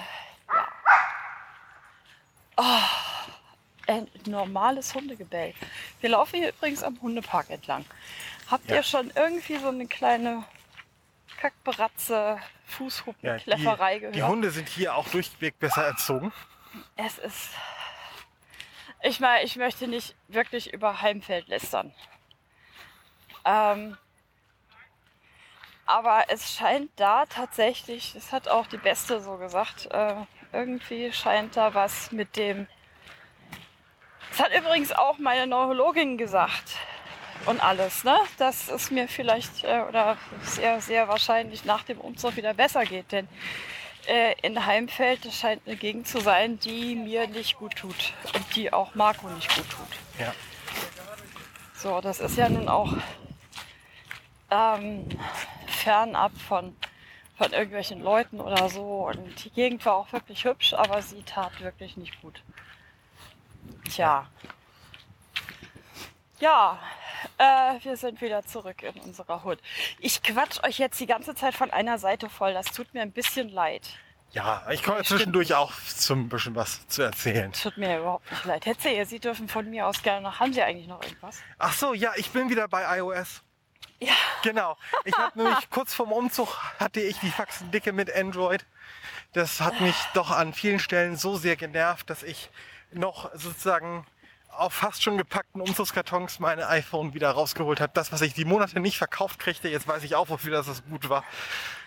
Oh, 2.60 2.80
ein 3.86 4.08
normales 4.26 4.92
Hundegebell. 4.94 5.54
Wir 6.00 6.10
laufen 6.10 6.40
hier 6.40 6.48
übrigens 6.48 6.82
am 6.82 7.00
Hundepark 7.00 7.50
entlang. 7.50 7.84
Habt 8.50 8.68
Ja. 8.68 8.76
ihr 8.76 8.82
schon 8.82 9.12
irgendwie 9.14 9.58
so 9.58 9.68
eine 9.68 9.86
kleine 9.86 10.44
Kackberatze, 11.40 12.12
Ja, 12.12 12.38
Fußhuppenkläfferei 12.66 13.94
die, 13.94 14.00
gehört? 14.00 14.16
die 14.16 14.22
Hunde 14.24 14.50
sind 14.50 14.68
hier 14.68 14.96
auch 14.96 15.08
durchweg 15.08 15.58
besser 15.58 15.84
erzogen. 15.86 16.32
Es 16.96 17.18
ist. 17.18 17.50
Ich 19.02 19.20
meine, 19.20 19.44
ich 19.44 19.54
möchte 19.54 19.86
nicht 19.86 20.16
wirklich 20.26 20.72
über 20.72 21.00
Heimfeld 21.00 21.46
lästern. 21.46 21.94
Ähm, 23.44 23.96
aber 25.86 26.24
es 26.28 26.52
scheint 26.52 26.90
da 26.96 27.24
tatsächlich, 27.26 28.12
das 28.14 28.32
hat 28.32 28.48
auch 28.48 28.66
die 28.66 28.76
Beste 28.76 29.20
so 29.22 29.36
gesagt, 29.36 29.86
äh, 29.92 30.16
irgendwie 30.52 31.12
scheint 31.12 31.56
da 31.56 31.74
was 31.74 32.12
mit 32.12 32.36
dem. 32.36 32.66
Das 34.30 34.40
hat 34.40 34.54
übrigens 34.54 34.92
auch 34.92 35.18
meine 35.18 35.46
Neurologin 35.46 36.18
gesagt. 36.18 36.76
Und 37.46 37.62
alles, 37.62 38.04
ne? 38.04 38.16
Dass 38.36 38.68
es 38.68 38.90
mir 38.90 39.08
vielleicht 39.08 39.64
äh, 39.64 39.82
oder 39.88 40.16
sehr, 40.42 40.80
sehr 40.80 41.08
wahrscheinlich 41.08 41.64
nach 41.64 41.82
dem 41.82 41.98
Umzug 41.98 42.36
wieder 42.36 42.52
besser 42.52 42.84
geht. 42.84 43.12
Denn 43.12 43.28
äh, 44.06 44.34
in 44.42 44.66
Heimfeld 44.66 45.24
das 45.24 45.36
scheint 45.36 45.62
eine 45.66 45.76
Gegend 45.76 46.08
zu 46.08 46.20
sein, 46.20 46.58
die 46.58 46.96
mir 46.96 47.26
nicht 47.28 47.56
gut 47.56 47.76
tut 47.76 48.12
und 48.34 48.56
die 48.56 48.72
auch 48.72 48.94
Marco 48.94 49.28
nicht 49.28 49.54
gut 49.54 49.68
tut. 49.70 49.88
Ja. 50.18 50.34
So, 51.74 52.00
das 52.00 52.18
ist 52.18 52.36
ja 52.36 52.48
nun 52.48 52.68
auch 52.68 52.92
ähm, 54.50 55.06
fernab 55.66 56.32
von, 56.48 56.74
von 57.38 57.52
irgendwelchen 57.52 58.02
Leuten 58.02 58.40
oder 58.40 58.68
so. 58.68 59.06
Und 59.06 59.44
die 59.44 59.50
Gegend 59.50 59.86
war 59.86 59.94
auch 59.94 60.12
wirklich 60.12 60.44
hübsch, 60.44 60.74
aber 60.74 61.00
sie 61.00 61.22
tat 61.22 61.60
wirklich 61.60 61.96
nicht 61.96 62.20
gut. 62.20 62.42
Tja. 63.88 64.26
Ja, 66.40 66.78
äh, 67.38 67.82
wir 67.82 67.96
sind 67.96 68.20
wieder 68.20 68.44
zurück 68.44 68.82
in 68.82 69.00
unserer 69.00 69.44
Hut. 69.44 69.58
Ich 69.98 70.22
quatsch 70.22 70.62
euch 70.64 70.78
jetzt 70.78 71.00
die 71.00 71.06
ganze 71.06 71.34
Zeit 71.34 71.54
von 71.54 71.70
einer 71.70 71.98
Seite 71.98 72.28
voll. 72.28 72.52
Das 72.52 72.66
tut 72.66 72.92
mir 72.92 73.02
ein 73.02 73.12
bisschen 73.12 73.48
leid. 73.48 73.88
Ja, 74.32 74.66
ich 74.70 74.82
komme 74.82 75.02
zwischendurch 75.04 75.54
auch 75.54 75.72
zum 75.86 76.28
bisschen 76.28 76.54
was 76.54 76.86
zu 76.88 77.02
erzählen. 77.02 77.50
Tut 77.52 77.78
mir 77.78 77.98
überhaupt 77.98 78.30
nicht 78.30 78.44
leid. 78.44 78.66
Hetze, 78.66 78.90
ihr, 78.90 79.06
Sie 79.06 79.20
dürfen 79.20 79.48
von 79.48 79.68
mir 79.70 79.86
aus 79.86 80.02
gerne 80.02 80.20
noch. 80.20 80.38
Haben 80.38 80.52
Sie 80.52 80.62
eigentlich 80.62 80.86
noch 80.86 81.02
irgendwas? 81.02 81.40
Ach 81.58 81.72
so, 81.72 81.94
ja, 81.94 82.12
ich 82.16 82.30
bin 82.30 82.50
wieder 82.50 82.68
bei 82.68 82.98
iOS. 82.98 83.42
Ja. 84.00 84.14
Genau. 84.42 84.76
Ich 85.04 85.16
habe 85.16 85.38
nämlich 85.42 85.70
kurz 85.70 85.94
vorm 85.94 86.12
Umzug 86.12 86.56
hatte 86.78 87.00
ich 87.00 87.18
die 87.18 87.30
Faxendicke 87.30 87.92
mit 87.92 88.14
Android. 88.14 88.64
Das 89.32 89.60
hat 89.60 89.80
mich 89.80 89.96
doch 90.14 90.30
an 90.30 90.52
vielen 90.52 90.78
Stellen 90.78 91.16
so 91.16 91.36
sehr 91.36 91.56
genervt, 91.56 92.08
dass 92.10 92.22
ich 92.22 92.50
noch 92.92 93.30
sozusagen 93.34 94.06
auf 94.50 94.72
fast 94.74 95.02
schon 95.02 95.16
gepackten 95.16 95.60
Umzugskartons 95.60 96.40
meine 96.40 96.68
iPhone 96.68 97.14
wieder 97.14 97.30
rausgeholt 97.30 97.80
habe. 97.80 97.92
Das, 97.94 98.10
was 98.12 98.22
ich 98.22 98.34
die 98.34 98.44
Monate 98.44 98.80
nicht 98.80 98.98
verkauft 98.98 99.38
kriegte, 99.38 99.68
jetzt 99.68 99.86
weiß 99.86 100.02
ich 100.02 100.16
auch, 100.16 100.28
wofür 100.30 100.50
das 100.50 100.66
das 100.66 100.84
gut 100.84 101.08
war. 101.08 101.22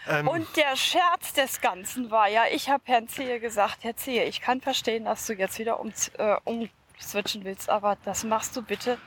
Ähm, 0.07 0.27
Und 0.27 0.55
der 0.55 0.75
Scherz 0.77 1.33
des 1.33 1.59
Ganzen 1.59 2.11
war 2.11 2.29
ja, 2.29 2.43
ich 2.49 2.69
habe 2.69 2.83
Herrn 2.85 3.07
Zehe 3.09 3.39
gesagt, 3.39 3.79
Herr 3.81 3.97
Zehe, 3.97 4.23
ich 4.23 4.39
kann 4.39 4.61
verstehen, 4.61 5.05
dass 5.05 5.25
du 5.25 5.33
jetzt 5.33 5.59
wieder 5.59 5.79
um, 5.79 5.91
äh, 6.17 6.35
umswitchen 6.45 7.43
willst, 7.43 7.69
aber 7.69 7.97
das 8.05 8.23
machst 8.23 8.55
du 8.55 8.61
bitte 8.61 8.97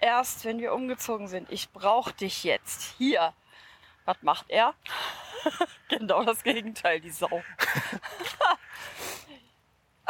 erst, 0.00 0.44
wenn 0.44 0.58
wir 0.58 0.72
umgezogen 0.72 1.28
sind. 1.28 1.50
Ich 1.50 1.70
brauche 1.70 2.12
dich 2.12 2.44
jetzt 2.44 2.94
hier. 2.98 3.32
Was 4.04 4.16
macht 4.22 4.48
er? 4.48 4.74
genau 5.88 6.24
das 6.24 6.42
Gegenteil, 6.42 7.00
die 7.00 7.10
Sau. 7.10 7.42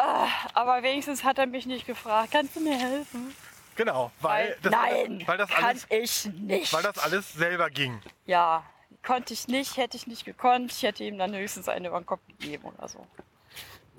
Ah, 0.03 0.29
aber 0.55 0.83
wenigstens 0.83 1.24
hat 1.24 1.37
er 1.38 1.44
mich 1.44 1.66
nicht 1.66 1.87
gefragt, 1.87 2.31
kannst 2.33 2.57
du 2.57 2.61
mir 2.61 2.74
helfen? 2.79 3.35
genau, 3.76 4.11
weil, 4.20 4.57
das, 4.62 4.72
Nein, 4.72 5.22
weil, 5.26 5.37
das 5.37 5.50
kann 5.50 5.64
alles, 5.64 5.87
ich 5.90 6.24
nicht. 6.33 6.72
weil 6.72 6.83
das 6.83 6.96
alles 6.98 7.33
selber 7.35 7.68
ging. 7.68 8.00
Ja, 8.24 8.64
konnte 9.03 9.35
ich 9.35 9.46
nicht, 9.48 9.76
hätte 9.76 9.98
ich 9.98 10.07
nicht 10.07 10.24
gekonnt. 10.24 10.72
Ich 10.72 10.83
hätte 10.83 11.05
ihm 11.05 11.18
dann 11.18 11.35
höchstens 11.35 11.68
eine 11.68 11.88
über 11.88 12.00
den 12.00 12.07
Kopf 12.07 12.20
gegeben 12.29 12.64
oder 12.64 12.88
so. 12.88 13.07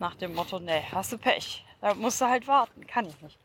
Nach 0.01 0.15
dem 0.15 0.33
Motto, 0.33 0.57
nee, 0.59 0.81
hast 0.91 1.11
du 1.11 1.19
Pech. 1.19 1.63
Da 1.79 1.93
musst 1.93 2.19
du 2.21 2.25
halt 2.25 2.47
warten. 2.47 2.87
Kann 2.87 3.05
ich 3.05 3.21
nicht. 3.21 3.37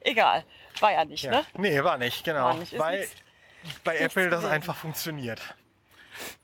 Egal. 0.00 0.44
War 0.80 0.90
ja 0.90 1.04
nicht, 1.04 1.22
Ja. 1.22 1.30
ne? 1.30 1.46
Nee, 1.56 1.84
war 1.84 1.98
nicht, 1.98 2.24
genau. 2.24 2.46
War 2.46 2.54
nicht, 2.54 2.76
weil 2.76 2.98
nichts- 2.98 3.14
bei 3.84 3.92
nichts 3.92 4.06
Apple 4.06 4.28
das 4.28 4.44
einfach 4.44 4.74
funktioniert. 4.74 5.40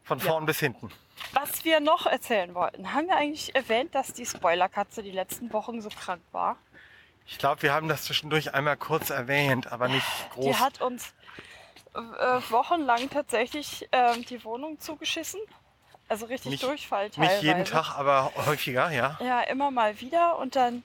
Von 0.04 0.20
Ja. 0.20 0.24
vorn 0.26 0.46
bis 0.46 0.60
hinten. 0.60 0.92
Was 1.32 1.64
wir 1.64 1.80
noch 1.80 2.06
erzählen 2.06 2.54
wollten, 2.54 2.92
haben 2.94 3.08
wir 3.08 3.16
eigentlich 3.16 3.56
erwähnt, 3.56 3.92
dass 3.96 4.12
die 4.12 4.24
Spoilerkatze 4.24 5.02
die 5.02 5.10
letzten 5.10 5.52
Wochen 5.52 5.80
so 5.82 5.88
krank 5.88 6.22
war? 6.30 6.56
Ich 7.26 7.36
glaube, 7.38 7.62
wir 7.62 7.72
haben 7.72 7.88
das 7.88 8.04
zwischendurch 8.04 8.54
einmal 8.54 8.76
kurz 8.76 9.10
erwähnt, 9.10 9.72
aber 9.72 9.88
nicht 9.88 10.06
groß. 10.34 10.44
Die 10.44 10.54
hat 10.54 10.80
uns 10.80 11.12
äh, 11.92 11.98
wochenlang 12.50 13.10
tatsächlich 13.10 13.88
ähm, 13.90 14.24
die 14.26 14.44
Wohnung 14.44 14.78
zugeschissen. 14.78 15.40
Also 16.08 16.26
richtig 16.26 16.52
Nicht- 16.52 16.62
Durchfall 16.62 17.10
teilweise. 17.10 17.34
nicht 17.34 17.42
jeden 17.42 17.64
Tag, 17.64 17.96
aber 17.98 18.32
häufiger, 18.46 18.90
ja. 18.90 19.18
Ja, 19.20 19.40
immer 19.42 19.70
mal 19.70 20.00
wieder 20.00 20.38
und 20.38 20.54
dann 20.56 20.84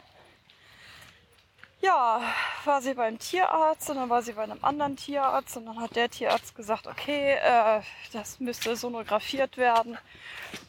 ja, 1.82 2.22
war 2.64 2.82
sie 2.82 2.94
beim 2.94 3.18
Tierarzt 3.18 3.90
und 3.90 3.96
dann 3.96 4.10
war 4.10 4.22
sie 4.22 4.34
bei 4.34 4.44
einem 4.44 4.64
anderen 4.64 4.98
Tierarzt 4.98 5.58
und 5.58 5.66
dann 5.66 5.80
hat 5.82 5.96
der 5.96 6.10
Tierarzt 6.10 6.56
gesagt, 6.56 6.86
okay, 6.86 7.34
äh, 7.34 7.82
das 8.14 8.40
müsste 8.40 8.76
sonografiert 8.76 9.58
werden. 9.58 9.98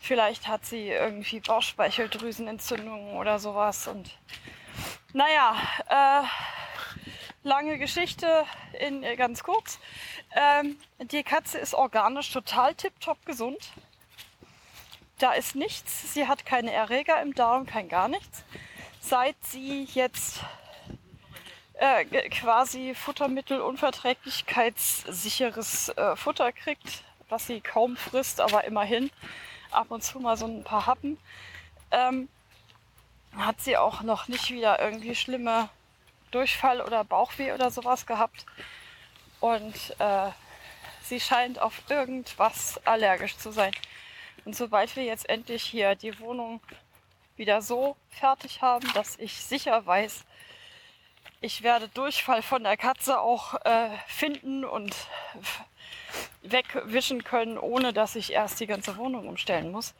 Vielleicht 0.01 0.49
hat 0.49 0.65
sie 0.65 0.89
irgendwie 0.89 1.41
Bauchspeicheldrüsenentzündung 1.41 3.17
oder 3.17 3.39
sowas 3.39 3.89
und 3.89 4.11
naja, 5.13 5.55
äh, 5.89 6.27
lange 7.47 7.77
Geschichte 7.79 8.47
in 8.81 9.03
äh, 9.03 9.17
ganz 9.17 9.43
kurz. 9.43 9.79
Ähm, 10.35 10.79
die 10.99 11.23
Katze 11.23 11.59
ist 11.59 11.75
organisch 11.75 12.33
total 12.33 12.75
tipptopp 12.75 13.25
gesund. 13.27 13.73
Da 15.23 15.33
ist 15.35 15.55
nichts. 15.55 16.15
Sie 16.15 16.27
hat 16.27 16.45
keine 16.45 16.73
Erreger 16.73 17.23
im 17.23 17.33
Darm, 17.33 17.65
kein 17.65 17.89
gar 17.89 18.09
nichts. 18.09 18.43
Seit 19.01 19.37
sie 19.45 19.85
jetzt 19.85 20.41
äh, 21.75 22.05
quasi 22.29 22.97
Futtermittelunverträglichkeitssicheres 22.97 25.91
äh, 25.91 26.17
Futter 26.17 26.51
kriegt, 26.51 27.05
was 27.29 27.47
sie 27.47 27.61
kaum 27.61 27.97
frisst, 27.97 28.41
aber 28.41 28.65
immerhin 28.65 29.13
ab 29.71 29.93
und 29.93 30.03
zu 30.03 30.19
mal 30.19 30.37
so 30.37 30.47
ein 30.47 30.65
paar 30.65 30.89
Happen, 30.89 31.17
ähm, 31.93 32.29
hat 33.37 33.61
sie 33.61 33.77
auch 33.77 34.03
noch 34.03 34.27
nicht 34.27 34.51
wieder 34.51 34.81
irgendwie 34.81 35.15
schlimme 35.15 35.69
Durchfall 36.33 36.81
oder 36.81 37.05
Bauchweh 37.05 37.53
oder 37.53 37.71
sowas 37.71 38.07
gehabt. 38.07 38.45
Und 39.39 39.95
äh, 40.01 40.31
sie 41.05 41.21
scheint 41.21 41.61
auf 41.61 41.81
irgendwas 41.89 42.85
allergisch 42.85 43.37
zu 43.37 43.53
sein. 43.53 43.71
Und 44.45 44.57
sobald 44.57 44.95
wir 44.97 45.05
jetzt 45.05 45.29
endlich 45.29 45.63
hier 45.63 45.95
die 45.95 46.19
Wohnung 46.19 46.61
wieder 47.37 47.63
so 47.63 47.97
fertig 48.11 48.63
haben, 48.63 48.87
dass 48.95 49.19
ich 49.19 49.35
sicher 49.35 49.85
weiß, 49.87 50.25
ich 51.41 51.63
werde 51.63 51.89
Durchfall 51.89 52.43
von 52.43 52.63
der 52.63 52.77
Katze 52.77 53.21
auch 53.21 53.55
äh, 53.65 53.91
finden 54.07 54.65
und 54.65 54.95
wegwischen 56.43 57.25
können, 57.25 57.59
ohne 57.59 57.93
dass 57.93 58.17
ich 58.17 58.33
erst 58.33 58.61
die 58.61 58.67
ganze 58.67 58.97
Wohnung 58.97 59.27
umstellen 59.29 59.71
muss, 59.71 59.95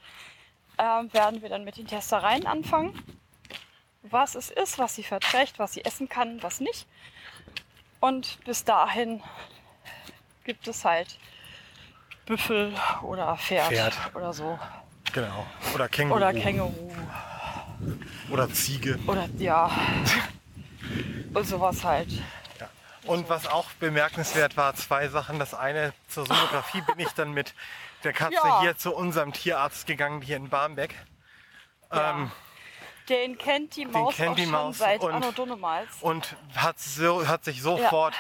ähm, 0.79 1.13
werden 1.13 1.43
wir 1.43 1.49
dann 1.49 1.65
mit 1.65 1.77
den 1.77 1.87
Testereien 1.87 2.47
anfangen. 2.47 3.01
Was 4.03 4.35
es 4.35 4.51
ist, 4.51 4.79
was 4.79 4.95
sie 4.95 5.05
verträgt, 5.05 5.59
was 5.59 5.73
sie 5.75 5.85
essen 5.85 6.09
kann, 6.09 6.43
was 6.43 6.61
nicht. 6.61 6.87
Und 8.01 8.39
bis 8.45 8.65
dahin 8.65 9.23
gibt 10.45 10.67
es 10.67 10.85
halt 10.85 11.19
Büffel 12.27 12.73
oder 13.03 13.37
Pferd, 13.37 13.69
Pferd. 13.69 13.95
oder 14.15 14.33
so. 14.33 14.59
Genau. 15.13 15.47
Oder 15.75 15.89
Känguru. 15.89 16.17
Oder 16.17 16.33
Känguru. 16.33 16.93
Oder 18.31 18.51
Ziege. 18.53 18.99
Oder 19.07 19.29
ja. 19.39 19.71
Und 21.35 21.47
sowas 21.47 21.83
halt. 21.85 22.09
Ja. 22.61 22.69
Und 23.07 23.29
was 23.29 23.47
auch 23.47 23.67
bemerkenswert 23.81 24.57
war, 24.57 24.75
zwei 24.75 25.09
Sachen. 25.09 25.39
Das 25.39 25.55
eine, 25.55 25.93
zur 26.09 26.27
Sonographie 26.27 26.81
bin 26.83 26.99
ich 27.01 27.11
dann 27.13 27.33
mit 27.33 27.55
der 28.05 28.13
Katze 28.13 28.35
Ja. 28.35 28.61
hier 28.61 28.77
zu 28.77 28.95
unserem 28.95 29.33
Tierarzt 29.33 29.87
gegangen, 29.87 30.23
hier 30.23 30.37
in 30.37 30.49
Barmbek. 30.49 30.95
Ja. 31.93 32.11
Ähm, 32.13 32.31
Den 33.09 33.37
kennt 33.37 33.75
die 33.77 33.85
Maus 33.85 34.15
kennt 34.17 34.31
auch 34.31 34.35
die 34.37 34.43
schon 34.45 34.53
Maus 34.53 34.79
seit 34.79 35.01
und- 35.01 35.13
Anno 35.13 35.33
Dunnemals. 35.33 35.89
und 36.01 36.37
hat, 36.55 36.79
so, 36.79 37.27
hat 37.27 37.45
sich 37.45 37.61
sofort 37.61 38.15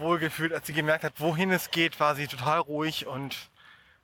wohlgefühlt, 0.00 0.52
als 0.52 0.66
sie 0.66 0.72
gemerkt 0.72 1.04
hat, 1.04 1.14
wohin 1.18 1.50
es 1.50 1.70
geht, 1.70 1.98
war 2.00 2.14
sie 2.14 2.26
total 2.26 2.58
ruhig 2.60 3.06
und 3.06 3.36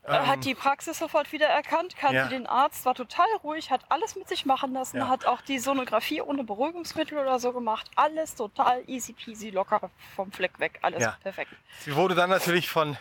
ähm, 0.07 0.27
hat 0.27 0.45
die 0.45 0.55
Praxis 0.55 0.99
sofort 0.99 1.33
wieder 1.33 1.47
erkannt, 1.47 1.97
kannte 1.97 2.17
Ja. 2.17 2.29
den 2.29 2.47
Arzt, 2.47 2.85
war 2.85 2.95
total 2.95 3.27
ruhig, 3.43 3.71
hat 3.71 3.81
alles 3.89 4.17
mit 4.17 4.29
sich 4.29 4.45
machen 4.45 4.75
lassen, 4.75 4.99
Ja. 4.99 5.09
hat 5.09 5.25
auch 5.25 5.41
die 5.41 5.59
Sonographie 5.59 6.21
ohne 6.21 6.45
Beruhigungsmittel 6.45 7.17
oder 7.19 7.39
so 7.39 7.53
gemacht. 7.55 7.91
Alles 7.97 8.35
total 8.35 8.83
easy 8.87 9.15
peasy, 9.15 9.49
locker 9.49 9.91
vom 10.15 10.31
Fleck 10.31 10.59
weg. 10.59 10.79
Alles 10.83 11.03
Ja. 11.03 11.17
perfekt. 11.23 11.53
sie 11.81 11.97
wurde 11.97 12.15
dann 12.15 12.29
natürlich 12.29 12.69
von 12.69 12.99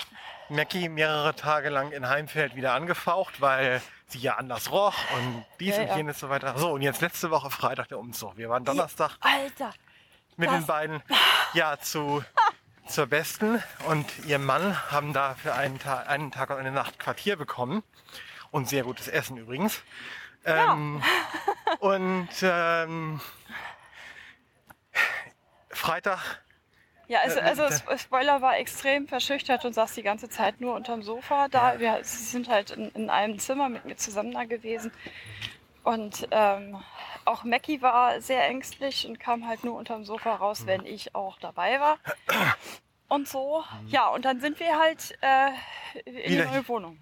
Mackie 0.47 0.87
mehrere 0.87 1.35
Tage 1.35 1.69
lang 1.69 1.91
in 1.91 2.07
Heimfeld 2.07 2.55
wieder 2.55 2.73
angefaucht, 2.73 3.41
weil 3.41 3.81
sie 4.07 4.19
ja 4.19 4.35
anders 4.35 4.71
roch 4.71 4.95
und 5.17 5.45
dies 5.59 5.77
und 5.77 5.93
jenes 5.97 6.19
so 6.21 6.29
weiter. 6.29 6.57
So, 6.57 6.71
und 6.71 6.81
jetzt 6.83 7.01
letzte 7.01 7.31
Woche 7.31 7.49
Freitag 7.49 7.89
der 7.89 7.99
Umzug. 7.99 8.37
Wir 8.37 8.47
waren 8.49 8.63
Donnerstag 8.63 9.17
Alter, 9.19 9.73
mit 10.37 10.49
den 10.51 10.65
beiden 10.65 11.01
ja 11.53 11.77
zu 11.79 12.23
zur 12.87 13.07
Besten 13.07 13.61
und 13.87 14.05
ihr 14.25 14.39
Mann 14.39 14.91
haben 14.91 15.13
da 15.13 15.35
für 15.35 15.53
einen, 15.53 15.79
Tag, 15.79 16.09
einen 16.09 16.31
Tag 16.31 16.49
und 16.49 16.57
eine 16.57 16.71
Nacht 16.71 16.99
Quartier 16.99 17.35
bekommen 17.35 17.83
und 18.51 18.67
sehr 18.69 18.83
gutes 18.83 19.07
Essen 19.07 19.37
übrigens. 19.37 19.81
Ähm, 20.45 21.01
Und 21.79 22.29
ähm, 22.41 23.21
Freitag, 25.69 26.41
Ja, 27.07 27.19
also, 27.21 27.39
Äh, 27.39 27.43
also 27.43 27.63
äh, 27.63 27.71
Sp- 27.71 27.97
Spoiler 27.97 28.41
war 28.41 28.57
extrem 28.57 29.07
verschüchtert 29.07 29.65
und 29.65 29.73
saß 29.73 29.93
die 29.93 30.03
ganze 30.03 30.29
Zeit 30.29 30.61
nur 30.61 30.75
unterm 30.75 31.01
Sofa 31.03 31.47
da. 31.47 31.73
Ja. 31.73 31.79
Wir 31.79 31.99
sie 32.03 32.23
sind 32.23 32.49
halt 32.49 32.71
in, 32.71 32.89
in 32.91 33.09
einem 33.09 33.39
Zimmer 33.39 33.69
mit 33.69 33.85
mir 33.85 33.95
zusammen 33.95 34.33
da 34.33 34.43
gewesen. 34.43 34.91
Und 35.83 36.27
ähm, 36.31 36.77
auch 37.25 37.43
Mackie 37.43 37.81
war 37.81 38.21
sehr 38.21 38.43
ängstlich 38.47 39.05
und 39.07 39.19
kam 39.19 39.47
halt 39.47 39.63
nur 39.63 39.75
unterm 39.77 40.03
Sofa 40.05 40.35
raus, 40.35 40.61
Mhm. 40.61 40.67
wenn 40.67 40.85
ich 40.85 41.15
auch 41.15 41.37
dabei 41.39 41.79
war. 41.79 41.97
Und 43.07 43.27
so, 43.27 43.63
ja, 43.87 44.07
und 44.07 44.25
dann 44.25 44.39
sind 44.41 44.59
wir 44.59 44.77
halt 44.79 45.17
äh, 45.21 45.49
in 46.05 46.13
die 46.15 46.29
Wieder 46.31 46.45
neue 46.45 46.53
hier. 46.53 46.67
Wohnung. 46.67 46.99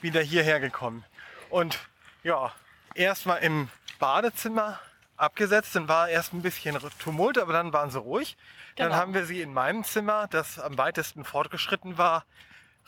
wieder 0.00 0.20
hierher 0.20 0.60
gekommen. 0.60 1.04
Und 1.50 1.78
ja, 2.24 2.52
erst 2.94 3.26
mal 3.26 3.36
im 3.36 3.68
Badezimmer 3.98 4.80
abgesetzt, 5.16 5.76
dann 5.76 5.86
war 5.88 6.08
erst 6.08 6.32
ein 6.32 6.42
bisschen 6.42 6.76
Tumult, 6.98 7.38
aber 7.38 7.52
dann 7.52 7.72
waren 7.72 7.90
sie 7.90 8.00
ruhig. 8.00 8.36
Dann 8.76 8.88
Genau. 8.88 8.98
haben 9.00 9.14
wir 9.14 9.24
sie 9.26 9.40
in 9.40 9.52
meinem 9.54 9.84
Zimmer, 9.84 10.26
das 10.28 10.58
am 10.58 10.76
weitesten 10.76 11.24
fortgeschritten 11.24 11.96
war, 11.96 12.24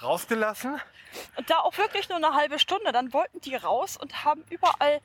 rausgelassen. 0.03 0.81
Und 1.37 1.49
da 1.49 1.61
auch 1.61 1.79
wirklich 1.79 2.09
nur 2.09 2.17
eine 2.19 2.35
halbe 2.35 2.59
Stunde. 2.59 2.91
Dann 2.93 3.13
wollten 3.13 3.41
die 3.41 3.55
raus 3.55 3.97
und 3.97 4.25
haben 4.25 4.45
überall 4.51 5.01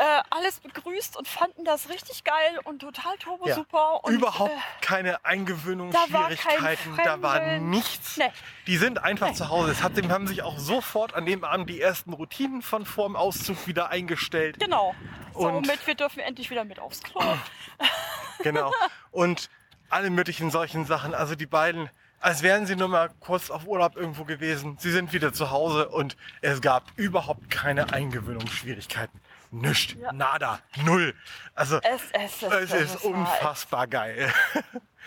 äh, 0.00 0.22
alles 0.30 0.60
begrüßt 0.60 1.16
und 1.16 1.28
fanden 1.28 1.64
das 1.64 1.88
richtig 1.90 2.24
geil 2.24 2.58
und 2.64 2.78
total 2.80 3.16
turbo 3.18 3.46
Ja. 3.46 3.54
super. 3.54 4.02
Und, 4.04 4.14
Überhaupt 4.14 4.50
äh, 4.52 4.58
keine 4.80 5.12
da 5.12 5.18
Eingewöhnungsschwierigkeiten, 5.24 6.96
kein 6.96 7.04
da 7.04 7.20
war 7.22 7.58
nichts. 7.58 8.16
Nee. 8.16 8.30
Die 8.66 8.76
sind 8.78 9.02
einfach 9.02 9.28
Nee. 9.28 9.34
zu 9.34 9.48
Hause. 9.50 9.70
Es 9.72 9.82
hat, 9.82 9.96
dem 9.96 10.10
haben 10.10 10.26
sich 10.26 10.42
auch 10.42 10.58
sofort 10.58 11.14
an 11.14 11.26
dem 11.26 11.44
Abend 11.44 11.68
die 11.68 11.80
ersten 11.80 12.12
Routinen 12.14 12.62
von 12.62 12.86
vorm 12.86 13.14
Auszug 13.14 13.66
wieder 13.66 13.90
eingestellt. 13.90 14.58
Genau. 14.58 14.94
Und- 15.34 15.66
Somit, 15.66 15.86
wir 15.86 15.94
dürfen 15.94 16.20
endlich 16.20 16.50
wieder 16.50 16.64
mit 16.64 16.78
aufs 16.80 17.02
Klo. 17.02 17.20
Genau. 18.42 18.72
Und 19.10 19.50
alle 19.90 20.08
möglichen 20.08 20.50
solchen 20.50 20.86
Sachen. 20.86 21.14
Also 21.14 21.34
die 21.34 21.44
beiden, 21.46 21.90
als 22.20 22.42
wären 22.42 22.64
sie 22.64 22.74
nur 22.76 22.88
mal 22.88 23.10
kurz 23.20 23.50
auf 23.50 23.66
Urlaub 23.66 23.96
irgendwo 23.96 24.24
gewesen. 24.24 24.76
Sie 24.80 24.90
sind 24.90 25.12
wieder 25.12 25.32
zu 25.34 25.50
Hause 25.50 25.88
und 25.90 26.16
es 26.40 26.62
gab 26.62 26.84
überhaupt 26.96 27.50
keine 27.50 27.92
Eingewöhnungsschwierigkeiten. 27.92 29.20
Nichts. 29.50 29.94
Ja. 30.00 30.12
Nada. 30.12 30.60
Null. 30.84 31.14
Also 31.54 31.80
Es, 31.82 32.02
es, 32.12 32.42
es, 32.42 32.52
es 32.52 32.72
ist 32.72 32.94
das 32.94 33.04
war- 33.04 33.10
unfassbar 33.10 33.86
geil. 33.86 34.32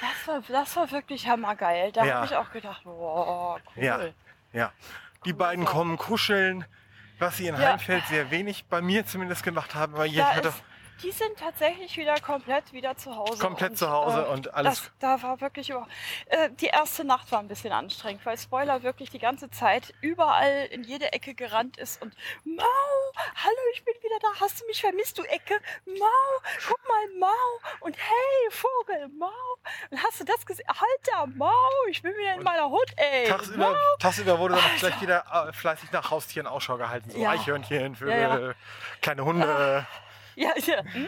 Das 0.01 0.27
war, 0.27 0.41
das 0.47 0.75
war 0.75 0.91
wirklich 0.91 1.27
hammergeil. 1.27 1.91
Da 1.91 2.03
Ja. 2.03 2.15
habe 2.15 2.25
ich 2.25 2.35
auch 2.35 2.51
gedacht, 2.51 2.81
wow, 2.83 3.59
cool. 3.75 3.83
Ja. 3.83 3.99
Ja. 4.51 4.71
Die 5.25 5.33
beiden 5.33 5.63
kommen 5.65 5.97
kuscheln, 5.97 6.65
was 7.19 7.37
sie 7.37 7.47
in 7.47 7.55
Ja. 7.55 7.69
Heimfeld 7.73 8.05
sehr 8.07 8.29
wenig 8.31 8.65
bei 8.65 8.81
mir 8.81 9.05
zumindest 9.05 9.43
gemacht 9.43 9.75
haben, 9.75 9.93
weil 9.93 10.11
Da 10.11 10.35
hatte 10.35 10.53
die 11.01 11.11
sind 11.11 11.37
tatsächlich 11.37 11.97
wieder 11.97 12.15
komplett 12.19 12.71
wieder 12.71 12.95
zu 12.95 13.15
Hause. 13.15 13.39
Komplett 13.39 13.77
zu 13.77 13.89
Hause 13.89 14.27
und 14.27 14.53
alles- 14.53 14.81
Das, 14.81 14.91
da 14.99 15.21
war 15.23 15.41
wirklich 15.41 15.69
über. 15.69 15.87
Äh, 16.27 16.49
die 16.51 16.67
erste 16.67 17.03
Nacht 17.03 17.31
war 17.31 17.39
ein 17.39 17.47
bisschen 17.47 17.73
anstrengend, 17.73 18.25
weil 18.25 18.37
Spoiler 18.37 18.83
wirklich 18.83 19.09
die 19.09 19.19
ganze 19.19 19.49
Zeit 19.49 19.93
überall 20.01 20.67
in 20.71 20.83
jede 20.83 21.11
Ecke 21.13 21.33
gerannt 21.33 21.77
ist 21.77 22.01
und 22.01 22.13
Mau, 22.45 22.63
hallo, 23.35 23.57
ich 23.73 23.83
bin 23.83 23.93
wieder 24.01 24.19
da. 24.21 24.27
Hast 24.39 24.61
du 24.61 24.65
mich 24.67 24.81
vermisst, 24.81 25.17
du 25.17 25.23
Ecke? 25.23 25.59
Mau, 25.85 26.41
guck 26.67 26.79
mal, 26.87 27.19
Mau. 27.19 27.59
Und 27.81 27.97
hey, 27.97 28.51
Vogel, 28.51 29.09
Mau. 29.17 29.29
Und 29.89 30.03
hast 30.03 30.19
du 30.19 30.23
das 30.25 30.45
gesehen? 30.45 30.67
Halt 30.67 30.99
da, 31.11 31.25
Mau, 31.25 31.51
ich 31.89 32.01
bin 32.01 32.13
wieder 32.15 32.35
in 32.35 32.43
meiner 32.43 32.69
Hut, 32.69 32.87
ey. 32.97 33.27
tagsüber, 33.27 33.71
Mau. 33.71 33.75
tagsüber 33.99 34.39
wurde 34.39 34.55
dann 34.55 34.75
gleich 34.79 35.01
wieder 35.01 35.47
äh, 35.49 35.53
fleißig 35.53 35.91
nach 35.91 36.11
Haustieren 36.11 36.47
Ausschau 36.47 36.77
gehalten. 36.77 37.09
So 37.11 37.17
Ja. 37.17 37.31
Eichhörnchen, 37.31 37.95
Vögel, 37.95 38.19
Ja, 38.19 38.39
ja. 38.39 38.53
kleine 39.01 39.25
Hunde. 39.25 39.85
Ja, 40.35 40.51
ja. 40.57 40.83
Hm? 40.83 41.07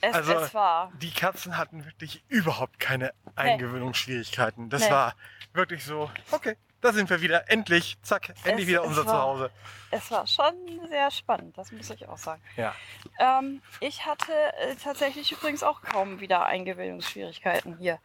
Es, 0.00 0.14
Also- 0.14 0.34
es 0.34 0.54
war. 0.54 0.90
Die 1.00 1.12
Katzen 1.12 1.56
hatten 1.56 1.84
wirklich 1.84 2.24
überhaupt 2.28 2.80
keine 2.80 3.12
Eingewöhnungsschwierigkeiten. 3.36 4.68
Das 4.68 4.82
Nee. 4.82 4.90
war 4.90 5.14
wirklich 5.52 5.84
so, 5.84 6.10
okay, 6.32 6.56
da 6.80 6.92
sind 6.92 7.08
wir 7.10 7.20
wieder. 7.20 7.48
Endlich, 7.50 7.96
zack, 8.02 8.30
endlich 8.44 8.64
Es- 8.64 8.66
wieder 8.66 8.82
unser 8.82 9.06
war- 9.06 9.12
Zuhause. 9.14 9.50
Es 9.92 10.10
war 10.10 10.26
schon 10.26 10.54
sehr 10.88 11.10
spannend, 11.10 11.56
das 11.56 11.70
muss 11.70 11.88
ich 11.90 12.08
auch 12.08 12.18
sagen. 12.18 12.42
Ja. 12.56 12.74
Ähm, 13.20 13.62
ich 13.78 14.04
hatte 14.06 14.32
äh, 14.58 14.74
tatsächlich 14.82 15.30
übrigens 15.30 15.62
auch 15.62 15.82
kaum 15.82 16.18
wieder 16.20 16.46
Eingewöhnungsschwierigkeiten 16.46 17.78
hier. 17.78 17.98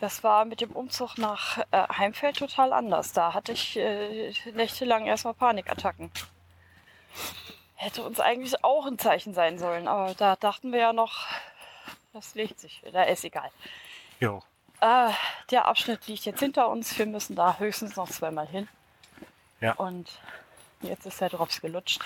Das 0.00 0.22
war 0.24 0.44
mit 0.44 0.60
dem 0.60 0.70
Umzug 0.72 1.16
nach 1.18 1.58
äh, 1.70 1.88
Heimfeld 1.96 2.36
total 2.38 2.72
anders. 2.72 3.12
Da 3.12 3.32
hatte 3.34 3.52
ich 3.52 3.76
äh, 3.78 4.32
nächtelang 4.54 5.06
erstmal 5.06 5.34
Panikattacken. 5.34 6.10
Hätte 7.80 8.02
uns 8.02 8.20
eigentlich 8.20 8.62
auch 8.62 8.84
ein 8.84 8.98
Zeichen 8.98 9.32
sein 9.32 9.58
sollen, 9.58 9.88
aber 9.88 10.12
da 10.12 10.36
dachten 10.36 10.70
wir 10.70 10.80
ja 10.80 10.92
noch, 10.92 11.26
das 12.12 12.34
legt 12.34 12.60
sich 12.60 12.84
wieder, 12.84 13.08
ist 13.08 13.24
egal. 13.24 13.50
Jo. 14.20 14.42
Äh, 14.82 15.08
der 15.50 15.66
Abschnitt 15.66 16.06
liegt 16.06 16.26
jetzt 16.26 16.40
hinter 16.40 16.68
uns. 16.68 16.98
Wir 16.98 17.06
müssen 17.06 17.36
da 17.36 17.56
höchstens 17.56 17.96
noch 17.96 18.10
zweimal 18.10 18.46
hin. 18.46 18.68
Ja. 19.62 19.72
Und 19.72 20.10
jetzt 20.82 21.06
ist 21.06 21.22
der 21.22 21.30
Drops 21.30 21.62
gelutscht. 21.62 22.02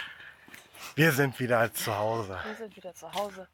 Wir 0.95 1.11
sind 1.11 1.41
wieder 1.41 1.75
zu 1.75 1.99
Hause. 1.99 2.39
Wir 2.45 2.55
sind 2.55 2.77
wieder 2.77 2.95
zu 2.95 3.13
Hause. 3.13 3.49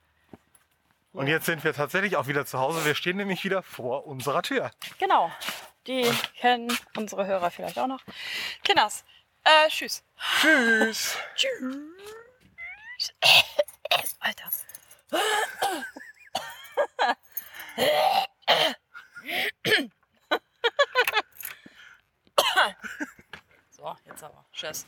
Und 1.14 1.26
jetzt 1.26 1.46
sind 1.46 1.64
wir 1.64 1.72
tatsächlich 1.72 2.18
auch 2.18 2.26
wieder 2.26 2.44
zu 2.44 2.59
Hause. 2.59 2.85
Wir 2.85 2.94
stehen 2.94 3.16
nämlich 3.16 3.44
wieder 3.44 3.62
vor 3.62 4.06
unserer 4.06 4.42
Tür. 4.42 4.70
Genau. 4.98 5.33
Die 5.87 6.04
kennen 6.37 6.70
unsere 6.98 7.26
Hörer 7.26 7.50
vielleicht 7.50 7.78
auch 7.78 7.87
noch. 7.87 8.02
Kinders. 8.62 9.04
Äh, 9.44 9.68
tschüss. 9.68 10.03
Tschüss. 10.40 11.16
Tschüss. 11.37 13.12
Alter. 14.20 14.50
so, 23.70 23.96
jetzt 24.05 24.22
aber. 24.22 24.44
Tschüss. 24.53 24.87